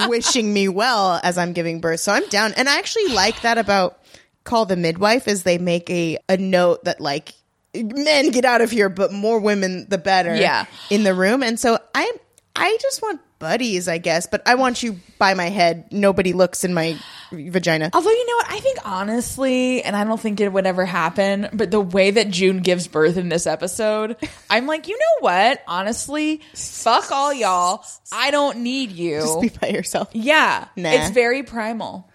[0.08, 2.00] wishing me well as I'm giving birth.
[2.00, 2.52] So I'm down.
[2.58, 3.98] And I actually like that about
[4.44, 7.32] Call the Midwife is they make a, a note that like
[7.74, 10.34] men get out of here, but more women the better.
[10.34, 10.66] Yeah.
[10.90, 11.42] In the room.
[11.42, 12.10] And so I
[12.56, 15.90] I just want buddies, I guess, but I want you by my head.
[15.92, 16.98] Nobody looks in my
[17.32, 17.88] vagina.
[17.94, 21.48] Although you know what, I think honestly, and I don't think it would ever happen,
[21.52, 24.16] but the way that June gives birth in this episode,
[24.50, 25.62] I'm like, you know what?
[25.66, 27.82] Honestly, fuck all y'all.
[28.12, 29.20] I don't need you.
[29.20, 30.08] Just be by yourself.
[30.12, 30.90] yeah, Nah.
[30.90, 32.09] it's very primal.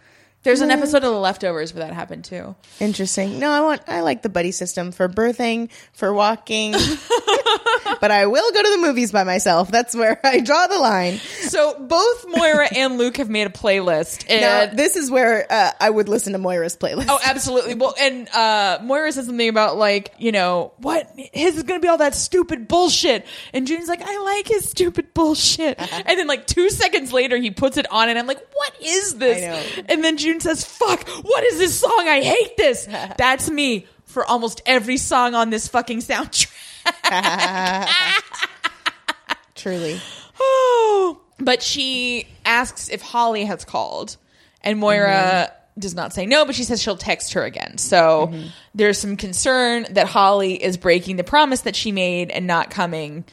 [0.45, 2.55] There's an episode of The Leftovers where that happened too.
[2.79, 3.39] Interesting.
[3.39, 6.75] No, I want I like the buddy system for birthing, for walking.
[8.01, 9.71] but I will go to the movies by myself.
[9.71, 11.17] That's where I draw the line.
[11.17, 15.71] So both Moira and Luke have made a playlist, Now, and this is where uh,
[15.79, 17.07] I would listen to Moira's playlist.
[17.09, 17.75] Oh, absolutely.
[17.75, 21.83] Well, and uh, Moira says something about like, you know, what his is going to
[21.83, 26.27] be all that stupid bullshit, and June's like, I like his stupid bullshit, and then
[26.27, 29.85] like two seconds later, he puts it on, and I'm like, what is this?
[29.87, 32.05] And then June says, "Fuck, what is this song?
[32.07, 32.85] I hate this."
[33.17, 36.51] That's me for almost every song on this fucking soundtrack.
[39.55, 39.99] Truly.
[41.37, 44.15] But she asks if Holly has called,
[44.61, 45.79] and Moira mm-hmm.
[45.79, 47.77] does not say no, but she says she'll text her again.
[47.77, 48.47] So mm-hmm.
[48.73, 53.25] there's some concern that Holly is breaking the promise that she made and not coming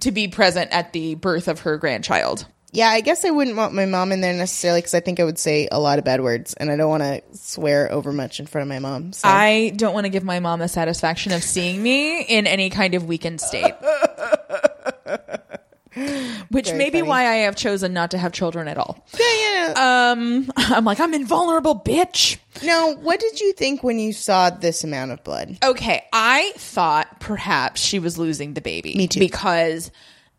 [0.00, 2.46] to be present at the birth of her grandchild.
[2.74, 5.24] Yeah, I guess I wouldn't want my mom in there necessarily because I think I
[5.24, 8.40] would say a lot of bad words, and I don't want to swear over much
[8.40, 9.12] in front of my mom.
[9.12, 9.28] So.
[9.28, 12.94] I don't want to give my mom the satisfaction of seeing me in any kind
[12.94, 13.74] of weakened state.
[16.48, 19.06] Which Very may be why I have chosen not to have children at all.
[19.16, 20.10] yeah, yeah.
[20.10, 22.38] Um, I'm like, I'm invulnerable, bitch.
[22.64, 25.58] now, what did you think when you saw this amount of blood?
[25.64, 28.96] Okay, I thought perhaps she was losing the baby.
[28.96, 29.20] Me too.
[29.20, 29.92] Because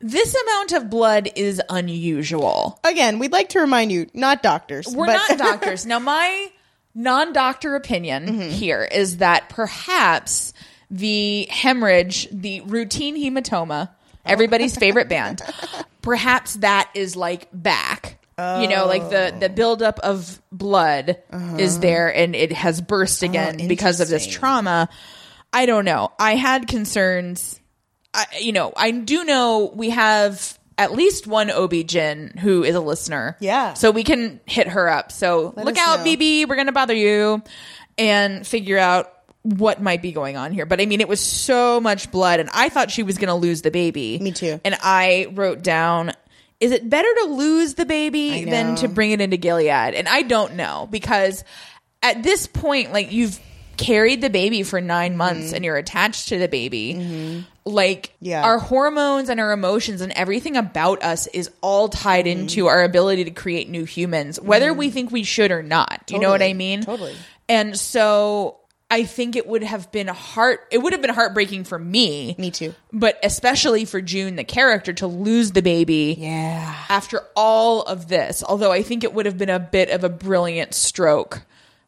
[0.07, 2.79] this amount of blood is unusual.
[2.83, 4.87] Again, we'd like to remind you, not doctors.
[4.87, 5.85] We're but- not doctors.
[5.85, 6.51] now, my
[6.93, 8.49] non doctor opinion Mm-hmm.
[8.49, 10.53] here is that perhaps
[10.91, 13.89] the hemorrhage, the routine hematoma,
[14.25, 15.41] everybody's favorite band,
[16.01, 18.19] perhaps that is like back.
[18.37, 21.19] You know, like the the buildup of blood
[21.57, 24.89] is there and it has burst again because of this trauma.
[25.53, 26.11] I don't know.
[26.19, 27.61] I had concerns.
[28.15, 32.79] I, you know, I do know we have at least one OB-GYN who is a
[32.79, 33.37] listener.
[33.39, 33.73] Yeah.
[33.73, 35.11] So we can hit her up.
[35.11, 36.05] So look out, know.
[36.05, 36.47] BB.
[36.47, 37.43] We're going to bother you
[37.97, 39.11] and figure out
[39.43, 40.65] what might be going on here.
[40.65, 43.35] But I mean, it was so much blood, and I thought she was going to
[43.35, 44.17] lose the baby.
[44.19, 44.59] Me too.
[44.65, 46.11] And I wrote down,
[46.59, 49.93] is it better to lose the baby than to bring it into Gilead?
[49.93, 51.43] And I don't know because
[52.01, 53.39] at this point, like you've
[53.77, 55.17] carried the baby for nine mm-hmm.
[55.17, 56.93] months and you're attached to the baby.
[56.93, 57.39] Mm-hmm.
[57.65, 58.43] Like Yeah.
[58.43, 62.41] our hormones and our emotions and everything about us is all tied mm-hmm.
[62.41, 66.03] into our ability to create new humans, whether we think we should or not.
[66.09, 66.81] You know what I mean?
[66.83, 67.15] Totally.
[67.49, 68.57] And so
[68.89, 72.35] I think it would have been heart it would have been heartbreaking for me.
[72.37, 72.73] Me too.
[72.93, 76.75] But especially for June the character to lose the baby Yeah.
[76.89, 78.43] after all of this.
[78.47, 81.41] Although I think it would have been a bit of a brilliant stroke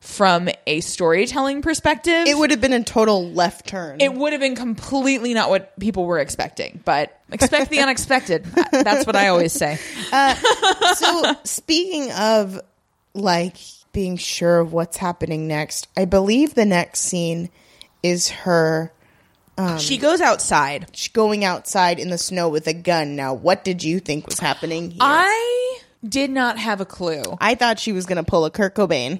[0.08, 2.28] from a storytelling perspective.
[2.28, 4.00] It would have been a total left turn.
[4.00, 8.46] it would have been completely not what people were expecting, but expect the unexpected.
[8.72, 9.78] That's what I always say.
[10.12, 10.34] Uh,
[10.96, 12.60] so speaking of
[13.14, 13.58] like
[13.92, 17.50] being sure of what's happening next, I believe the next scene
[18.02, 18.94] is her
[19.58, 20.88] um, she goes outside.
[20.94, 23.16] She's going outside in the snow with a gun.
[23.16, 25.00] Now, what did you think was happening here?
[25.02, 27.24] I did not have a clue.
[27.42, 29.20] I thought she was going to pull a Kurt Cobain.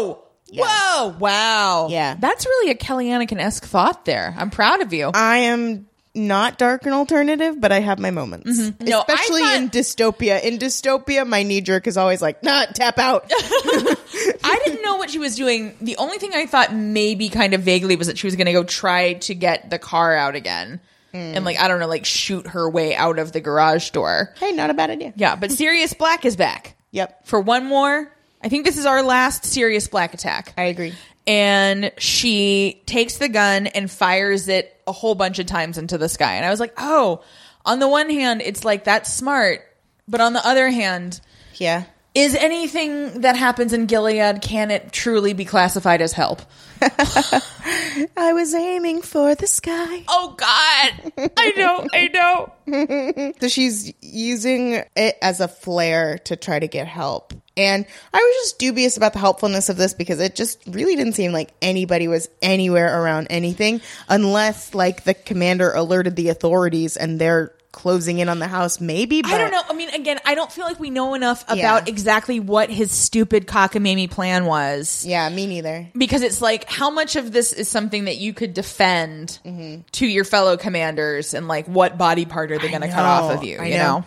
[0.00, 0.22] Whoa!
[0.52, 1.16] Whoa!
[1.18, 1.88] Wow!
[1.90, 2.16] Yeah.
[2.18, 4.34] that's really a Kelly Anakin esque thought there.
[4.36, 5.10] I'm proud of you.
[5.14, 8.58] I am not dark and alternative, but I have my moments.
[8.60, 8.84] Mm-hmm.
[8.84, 10.42] No, Especially thought- in dystopia.
[10.42, 13.30] In dystopia, my knee jerk is always like, nah, tap out.
[13.32, 15.76] I didn't know what she was doing.
[15.80, 18.52] The only thing I thought maybe kind of vaguely was that she was going to
[18.52, 20.80] go try to get the car out again.
[21.12, 24.32] And like I don't know, like shoot her way out of the garage door.
[24.38, 25.12] hey, not a bad idea.
[25.16, 27.26] Yeah, but Sirius Black is back Yep.
[27.26, 28.12] for one more.
[28.42, 30.54] I think this is our last Sirius Black attack.
[30.56, 30.94] I agree.
[31.26, 36.08] and she takes the gun and fires it a whole bunch of times into the
[36.08, 36.34] sky.
[36.34, 37.22] And I was like, oh,
[37.64, 39.60] on the one hand, it's like that's smart,
[40.08, 41.20] but on the other hand,
[41.58, 41.84] Yeah.
[42.14, 46.40] is anything that happens in Gilead can it truly be classified as help?
[48.16, 50.04] I was aiming for the sky.
[50.08, 52.52] Oh God, I know, I know.
[53.40, 57.34] So she's using it as a flare to try to get help.
[57.56, 61.14] And I was just dubious about the helpfulness of this because it just really didn't
[61.14, 67.20] seem like anybody was anywhere around anything unless like the commander alerted the authorities and
[67.20, 69.62] they're closing in on the house maybe but I don't know.
[69.68, 71.56] I mean, again, I don't feel like we know enough about
[71.86, 71.92] Yeah.
[71.92, 75.04] exactly what his stupid cockamamie plan was.
[75.06, 75.88] Yeah, me neither.
[75.96, 79.82] because it's like how much of this is something that you could defend mm-hmm.
[79.92, 83.30] to your fellow commanders and like what body part are they going to cut off
[83.36, 83.98] of you I you know.
[84.00, 84.04] know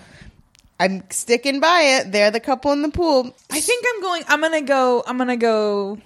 [0.80, 2.12] I'm sticking by it.
[2.12, 3.34] They're the couple in the pool.
[3.52, 5.98] i think i'm going i'm going to go i'm going to go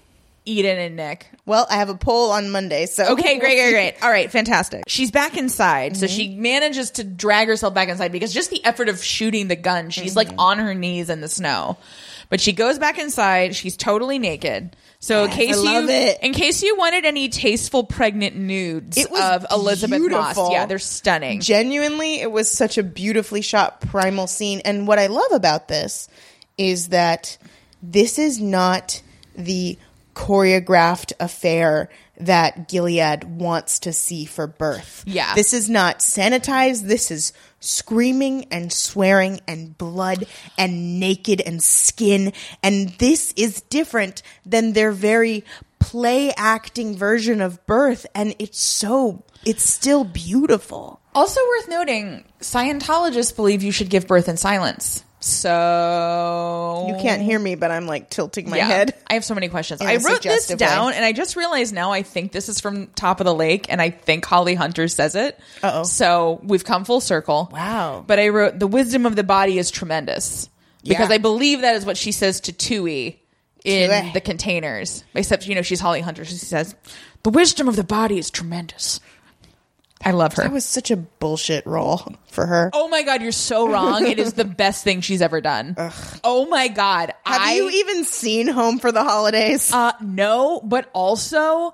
[0.50, 1.28] eden and nick.
[1.46, 3.14] Well, I have a poll on Monday, so.
[3.14, 3.96] Okay great great great.
[4.04, 4.84] All right fantastic.
[4.88, 6.42] She's back inside so she Mm-hmm.
[6.42, 10.16] manages to drag herself back inside because just the effort of shooting the gun she's
[10.16, 10.40] like Mm-hmm.
[10.40, 11.78] on her knees in the snow.
[12.30, 13.56] But she goes back inside.
[13.56, 14.76] She's totally naked.
[15.00, 16.18] So in case I love you it.
[16.22, 20.80] in case you wanted any tasteful pregnant nudes It was of Elisabeth Moss, yeah, they're
[20.80, 21.40] stunning.
[21.40, 24.62] genuinely it was such a beautifully shot primal scene.
[24.66, 26.10] And what i love about this
[26.58, 27.38] is that
[27.84, 29.02] this is not
[29.36, 29.78] the
[30.18, 31.90] choreographed affair
[32.20, 35.04] that gilead wants to see for birth.
[35.06, 35.36] Yeah.
[35.36, 36.88] this is not sanitized.
[36.88, 40.26] This is screaming and swearing and blood
[40.58, 42.34] and naked and skin.
[42.64, 45.46] And this is different than their very
[45.80, 48.08] play acting version of birth.
[48.16, 51.00] And it's so it's still beautiful.
[51.14, 55.04] Also worth noting, Scientologists believe you should give birth in silence.
[55.28, 58.68] So You can't hear me, but I'm like tilting my Yeah.
[58.68, 58.94] head.
[59.08, 59.82] I have so many questions.
[59.82, 60.66] I wrote this suggestive way.
[60.68, 61.92] down, and I just realized now.
[61.92, 65.16] I think this is from Top of the Lake, and I think Holly Hunter says
[65.16, 65.40] it.
[65.64, 65.84] Uh-oh.
[65.84, 67.50] So we've come full circle.
[67.52, 68.04] Wow.
[68.06, 70.50] But I wrote the wisdom of the body is tremendous
[70.84, 71.16] because Yeah.
[71.16, 73.22] I believe that is what she says to Tui
[73.64, 74.12] in Tui.
[74.14, 75.04] the containers.
[75.14, 76.26] Except you know she's Holly Hunter.
[76.26, 76.76] She says
[77.24, 79.00] the wisdom of the body is tremendous.
[80.06, 80.44] I love her.
[80.44, 82.70] That was such a bullshit role for her.
[82.74, 84.06] Oh my god, you're so wrong.
[84.08, 85.76] it is the best thing she's ever done.
[86.24, 87.14] Oh my god.
[87.26, 89.72] Have I you even seen Home for the Holidays?
[89.74, 91.74] uh no, but also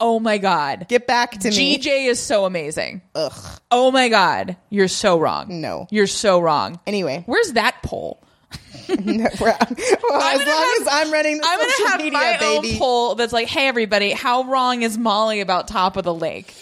[0.00, 0.86] Oh my god.
[0.88, 1.78] Get back to me.
[1.78, 3.00] GJ is so amazing.
[3.14, 3.32] Ugh.
[3.70, 4.56] Oh my god.
[4.68, 5.60] You're so wrong.
[5.60, 5.86] No.
[5.90, 6.80] You're so wrong.
[6.86, 8.20] Anyway, Where's that poll?
[8.88, 12.72] well, as long have- as I'm running the I'm gonna have media, my baby.
[12.72, 16.52] own poll that's like, hey everybody, how wrong is Molly about top of the lake?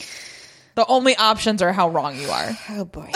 [0.74, 2.50] The only options are how wrong you are.
[2.70, 3.10] Oh boy.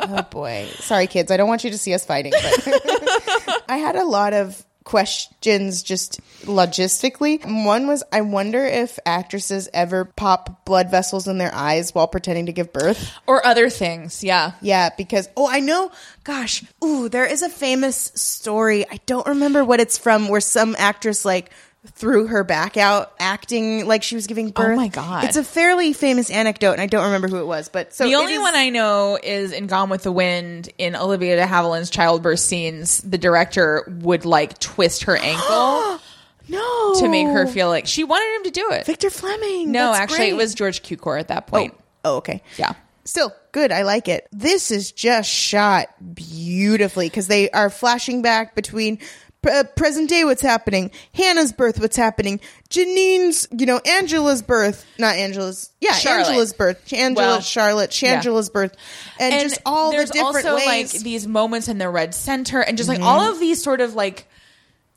[0.00, 0.68] oh boy.
[0.78, 1.30] Sorry, kids.
[1.30, 5.82] I don't want you to see us fighting, but I had a lot of questions
[5.82, 7.44] just logistically.
[7.64, 12.46] One was I wonder if actresses ever pop blood vessels in their eyes while pretending
[12.46, 13.12] to give birth.
[13.26, 14.52] Or other things, yeah.
[14.62, 15.92] Yeah, because oh, I know.
[16.24, 18.88] Gosh, ooh, there is a famous story.
[18.88, 21.50] I don't remember what it's from, where some actress like
[21.92, 24.72] threw her back out acting like she was giving oh birth.
[24.72, 25.24] Oh my God.
[25.24, 27.68] It's a fairly famous anecdote, and I don't remember who it was.
[27.68, 30.96] But so The only is- one I know is in Gone with the Wind in
[30.96, 32.98] Olivia de Havilland's childbirth scenes.
[33.02, 36.00] The director would like twist her ankle
[36.48, 38.84] no to make her feel like she wanted him to do it.
[38.86, 39.70] Victor Fleming.
[39.72, 41.74] No, That's actually, it was George Cukor at that Oh, point.
[42.04, 42.42] oh, okay.
[42.58, 42.72] Yeah.
[43.04, 43.72] Still good.
[43.72, 44.26] I like it.
[44.32, 48.98] This is just shot beautifully because they are flashing back between
[49.46, 55.14] uh, present day what's happening, Hannah's birth, what's happening, Janine's, you know, Angela's birth, not
[55.16, 56.26] Angela's, yeah, Charlotte.
[56.28, 58.76] Angela's birth, Angela, Well, Charlotte, Shangela's birth,
[59.18, 60.66] and, and just all the different also ways.
[60.66, 60.96] Mm-hmm.
[60.96, 63.94] like these moments in the red center and just like all of these sort of
[63.94, 64.26] like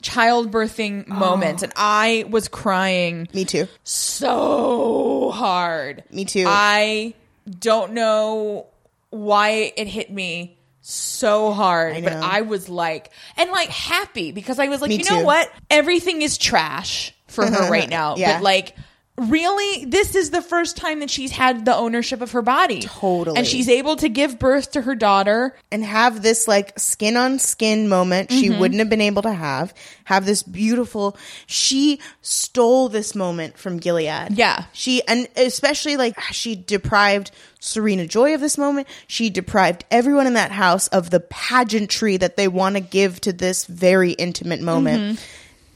[0.03, 3.67] childbirthing moments and i was crying Me too.
[3.83, 6.45] so hard Me too.
[6.47, 7.13] i
[7.59, 8.65] don't know
[9.11, 14.57] why it hit me so hard I but i was like and like happy because
[14.59, 15.51] i was like Me you know what?
[15.69, 18.15] Everything is trash for her right now.
[18.17, 18.37] Yeah.
[18.37, 18.75] but like
[19.17, 23.37] really this is the first time that she's had the ownership of her body Totally.
[23.37, 27.37] and she's able to give birth to her daughter and have this like skin on
[27.37, 28.59] skin moment she Mm-hmm.
[28.59, 29.73] wouldn't have been able to have.
[30.05, 31.15] Have this beautiful.
[31.45, 34.31] She stole this moment from Gilead.
[34.31, 34.65] Yeah.
[34.73, 38.87] She and especially like she deprived Serena Joy of this moment.
[39.07, 43.31] She deprived everyone in that house of the pageantry that they want to give to
[43.33, 45.01] this very intimate moment.
[45.17, 45.23] Mm-hmm.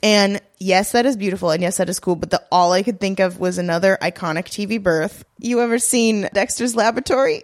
[0.06, 2.16] And yes, that is beautiful, and yes, that is cool.
[2.16, 5.26] But the all I could think of was another iconic TV birth.
[5.40, 7.42] You ever seen Dexter's Laboratory?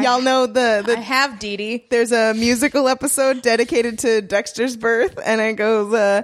[0.00, 1.86] Y'all know the the i have Dee Dee.
[1.90, 6.22] there's a musical episode dedicated to Dexter's birth, and it goes, uh,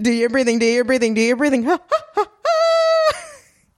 [0.00, 3.12] "Do your breathing, do your breathing, do your breathing." Ha, ha, ha, ha.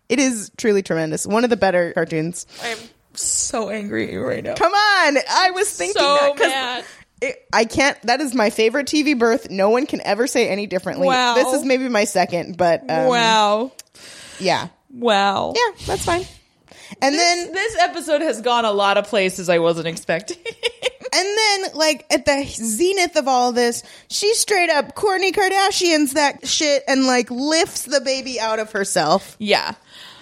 [0.09, 1.27] It is truly tremendous.
[1.27, 2.47] One of the better cartoons.
[2.63, 2.79] i'm
[3.15, 6.85] so angry right now Come on, I was thinking So that mad.
[7.21, 8.01] It- I can't.
[8.03, 9.51] That is my favorite TV birth.
[9.51, 11.07] No one can ever say any differently.
[11.09, 11.35] Wow.
[11.35, 13.73] This is maybe my second, but um, wow
[14.41, 16.25] yeah, wow yeah, that's fine.
[17.03, 20.37] And then this episode has gone a lot of places i wasn't expecting
[21.11, 26.47] And then, like, at the zenith of all this, she straight up Kourtney Kardashian's that
[26.47, 29.35] shit and, like, lifts the baby out of herself.
[29.39, 29.75] yeah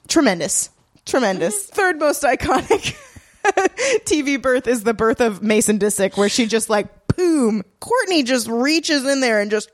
[0.06, 0.70] Tremendous.
[1.04, 1.66] Tremendous.
[1.66, 2.96] Third most iconic
[4.04, 7.62] TV birth is the birth of Mason Disick, where she just, like, boom.
[7.80, 9.70] Kourtney just reaches in there and just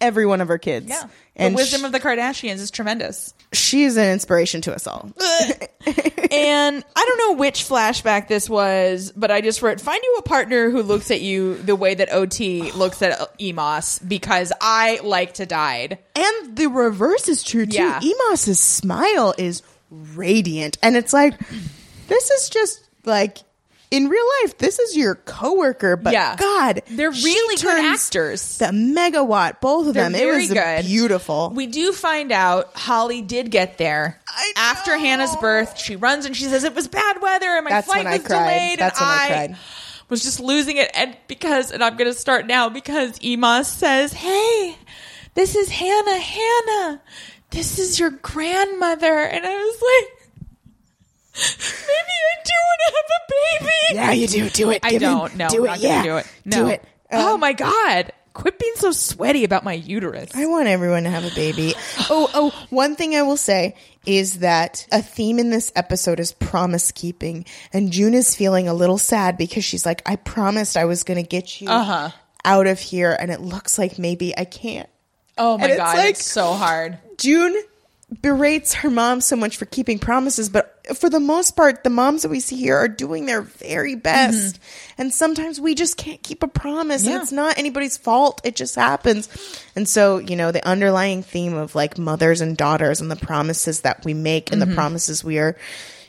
[0.00, 0.88] every one of her kids.
[0.88, 4.86] yeah And the wisdom sh- of the kardashians is tremendous she's an inspiration to us
[4.86, 5.10] all.
[5.86, 10.22] and I don't know which flashback this was, but I just wrote, find you a
[10.22, 15.34] partner who looks at you the way that OT looks at Emos because I like
[15.34, 15.98] to died.
[16.14, 17.76] And the reverse is true too.
[17.76, 18.00] Yeah.
[18.00, 21.34] Emos's smile is radiant, and it's like
[22.08, 23.38] this is just like
[23.90, 24.58] in real life.
[24.58, 26.34] This is your coworker, but Yeah.
[26.36, 28.58] God, They're she really good turns actors.
[28.58, 30.14] The megawatt, both of They're them.
[30.16, 30.84] It very was good.
[30.84, 31.52] beautiful.
[31.54, 34.96] We do find out Holly did get there I after.
[34.98, 35.78] Hannah's birth.
[35.78, 38.16] She runs and she says it was bad weather and my That's flight when I
[38.18, 38.38] was cried.
[38.50, 38.78] delayed.
[38.80, 39.56] That's and when I cried.
[40.08, 44.12] was just losing it, and because and I'm going to start now because Emos says,
[44.12, 44.76] "Hey,
[45.34, 46.18] this is Hannah.
[46.18, 47.00] Hannah,
[47.50, 50.20] this is your grandmother," and I was like.
[51.34, 53.72] Maybe I do want to have a baby.
[53.96, 54.50] yeah, you do.
[54.50, 54.80] Do it.
[54.84, 55.36] I Give don't.
[55.36, 55.66] No, do I'm it.
[55.68, 56.26] not yeah, do it.
[56.44, 56.56] No.
[56.64, 56.84] do it.
[57.12, 58.12] oh Um, my god!
[58.34, 60.30] Quit being so sweaty about my uterus.
[60.34, 61.74] I want everyone to have a baby.
[62.10, 63.76] Oh, oh, one thing I will say
[64.06, 67.46] is that a theme in this episode is promise keeping.
[67.72, 71.22] And June is feeling a little sad because she's like, I promised I was going
[71.22, 72.10] to get you Uh-huh.
[72.44, 73.16] out of here.
[73.18, 74.88] And it looks like maybe I can't.
[75.38, 76.98] oh my and it's god, like- it's so hard.
[77.18, 77.54] June
[78.20, 82.22] berates her mom so much for keeping promises, but for the most part, the moms
[82.22, 84.58] that we see here are doing their very best.
[84.98, 87.08] And sometimes we just can't keep a promise, Mm-hmm.
[87.08, 87.14] Yeah.
[87.14, 88.40] and it's not anybody's fault.
[88.44, 89.28] It just happens.
[89.74, 93.80] And so, you know, the underlying theme of like mothers and daughters and the promises
[93.80, 94.70] that we make and Mm-hmm.
[94.70, 95.56] the promises we are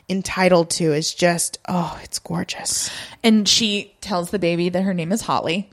[0.09, 2.89] entitled to is just, oh, it's gorgeous.
[3.23, 5.69] And she tells the baby that her name is Holly.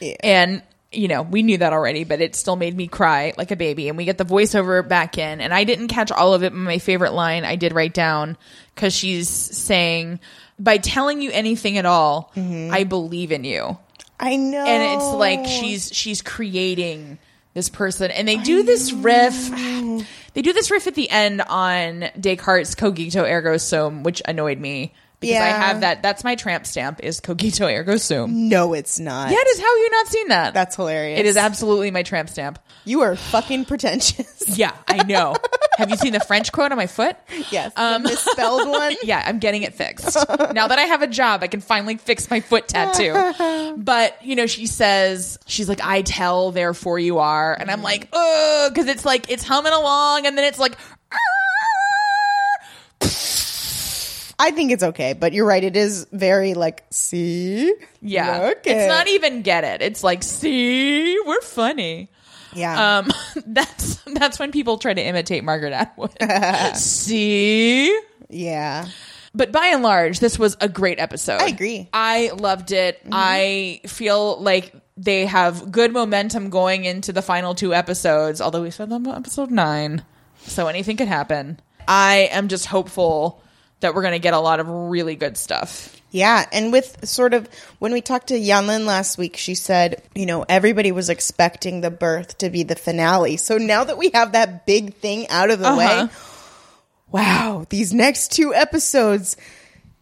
[0.00, 0.14] Yeah.
[0.22, 3.56] And you know, we knew that already, but it still made me cry like a
[3.56, 3.88] baby.
[3.88, 6.52] And we get the voiceover back in, and I didn't catch all of it.
[6.52, 8.36] But my favorite line I did write down
[8.74, 10.20] because she's saying,
[10.58, 13.78] "By telling you anything at all, I believe in you."
[14.20, 14.64] I know.
[14.66, 17.18] and it's like she's she's creating
[17.54, 19.50] this person and they do this riff
[20.38, 24.94] they do this riff at the end on descartes cogito ergo sum which annoyed me
[25.18, 29.32] because i have that that's my tramp stamp is cogito ergo sum No, it's not.
[29.32, 31.18] yeah it is how have you not seen that That's hilarious.
[31.18, 34.44] it is absolutely my tramp stamp You are fucking pretentious.
[34.56, 35.34] yeah i know
[35.76, 37.16] have you seen the french quote on my foot
[37.50, 37.72] yes.
[37.76, 38.94] Um, the misspelled one.
[39.02, 40.16] yeah, I'm getting it fixed.
[40.52, 43.74] now that I have a job, I can finally fix my foot tattoo.
[43.78, 47.54] But, you know, she says, she's like, I tell, therefore you are.
[47.54, 50.76] And I'm like, oh, because it's like, it's humming along and then it's like,
[54.40, 55.64] I think it's okay, but you're right.
[55.64, 57.74] It is very like, see?
[58.00, 58.52] yeah.
[58.58, 58.78] Okay.
[58.78, 59.82] It's not even get it.
[59.82, 62.08] It's like, see, we're funny.
[62.54, 62.98] Yeah.
[62.98, 63.10] Um,
[63.46, 66.16] that's that's when people try to imitate Margaret Atwood.
[66.76, 67.98] see,
[68.28, 68.86] yeah.
[69.34, 71.42] But by and large, this was a great episode.
[71.42, 71.88] I agree.
[71.92, 73.00] I loved it.
[73.12, 78.70] I feel like they have good momentum going into the final two episodes, although we
[78.70, 80.04] said them episode nine.
[80.48, 81.60] So anything could happen.
[81.86, 83.42] I am just hopeful
[83.80, 85.94] that we're going to get a lot of really good stuff.
[86.10, 87.48] Yeah, and with sort of
[87.80, 91.90] when we talked to Yanlin last week, she said, you know, everybody was expecting the
[91.90, 93.36] birth to be the finale.
[93.36, 95.76] So now that we have that big thing out of the Uh-huh.
[96.06, 96.08] way,
[97.10, 99.36] wow, these next two episodes,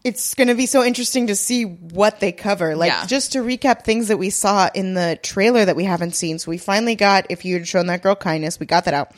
[0.07, 2.75] it's going to be so interesting to see what they cover.
[2.75, 3.05] Like, Yeah.
[3.05, 6.39] just to recap things that we saw in the trailer that we haven't seen.
[6.39, 9.11] So we finally got, if you had shown that girl kindness, we got that out.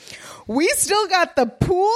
[0.47, 1.93] We still got the pool.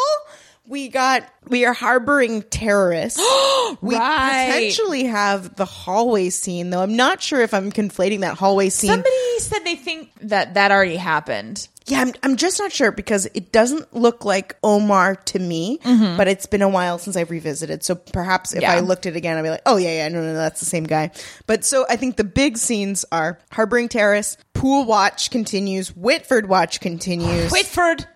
[0.66, 3.20] We got, we are harboring terrorists.
[3.82, 4.46] we Right.
[4.48, 6.82] potentially have the hallway scene, though.
[6.82, 8.90] I'm not sure if I'm conflating that hallway scene.
[8.90, 11.68] Somebody said they think that that already happened.
[11.86, 16.16] Yeah, I'm, I'm just not sure because it doesn't look like Omar to me, mm-hmm.
[16.16, 17.84] but it's been a while since I've revisited.
[17.84, 18.72] So perhaps if Yeah.
[18.72, 20.66] I looked at it again, I'd be like, oh, yeah, yeah, no, no, that's the
[20.66, 21.12] same guy.
[21.46, 26.80] But so I think the big scenes are Harboring Terrace, Pool Watch continues, Whitford Watch
[26.80, 27.52] continues.
[27.52, 28.08] Whitford.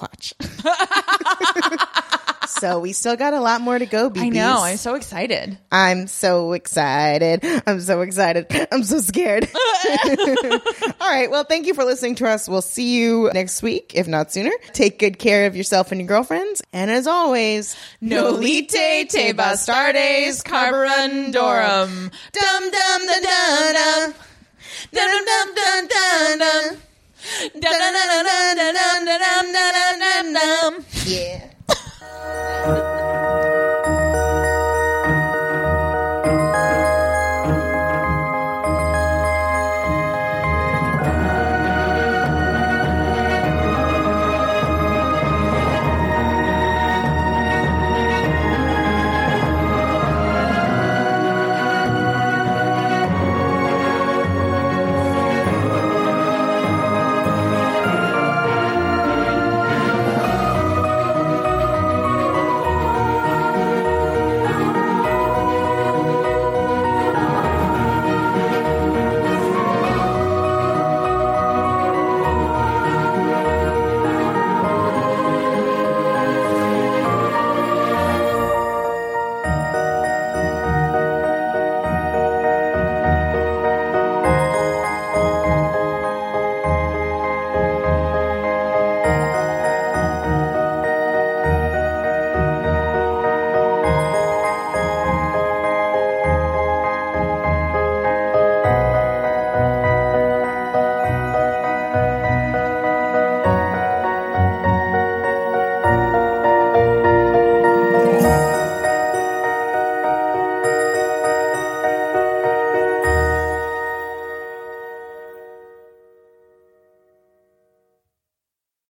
[0.00, 0.34] Watch.
[2.46, 4.22] so we still got a lot more to go, BBs.
[4.22, 4.58] I know.
[4.62, 5.58] I'm so excited.
[5.70, 7.44] I'm so excited.
[7.66, 8.46] I'm so excited.
[8.72, 9.48] I'm so scared.
[11.00, 11.30] All right.
[11.30, 12.48] Well, thank you for listening to us.
[12.48, 14.52] We'll see you next week, if not sooner.
[14.72, 16.62] Take good care of yourself and your girlfriends.
[16.72, 22.10] And as always, Nolite te bastardes carborundorum.
[22.32, 24.12] Dum dum da da da.
[24.92, 26.76] Dum dum dum dum dum
[31.06, 31.48] yeah.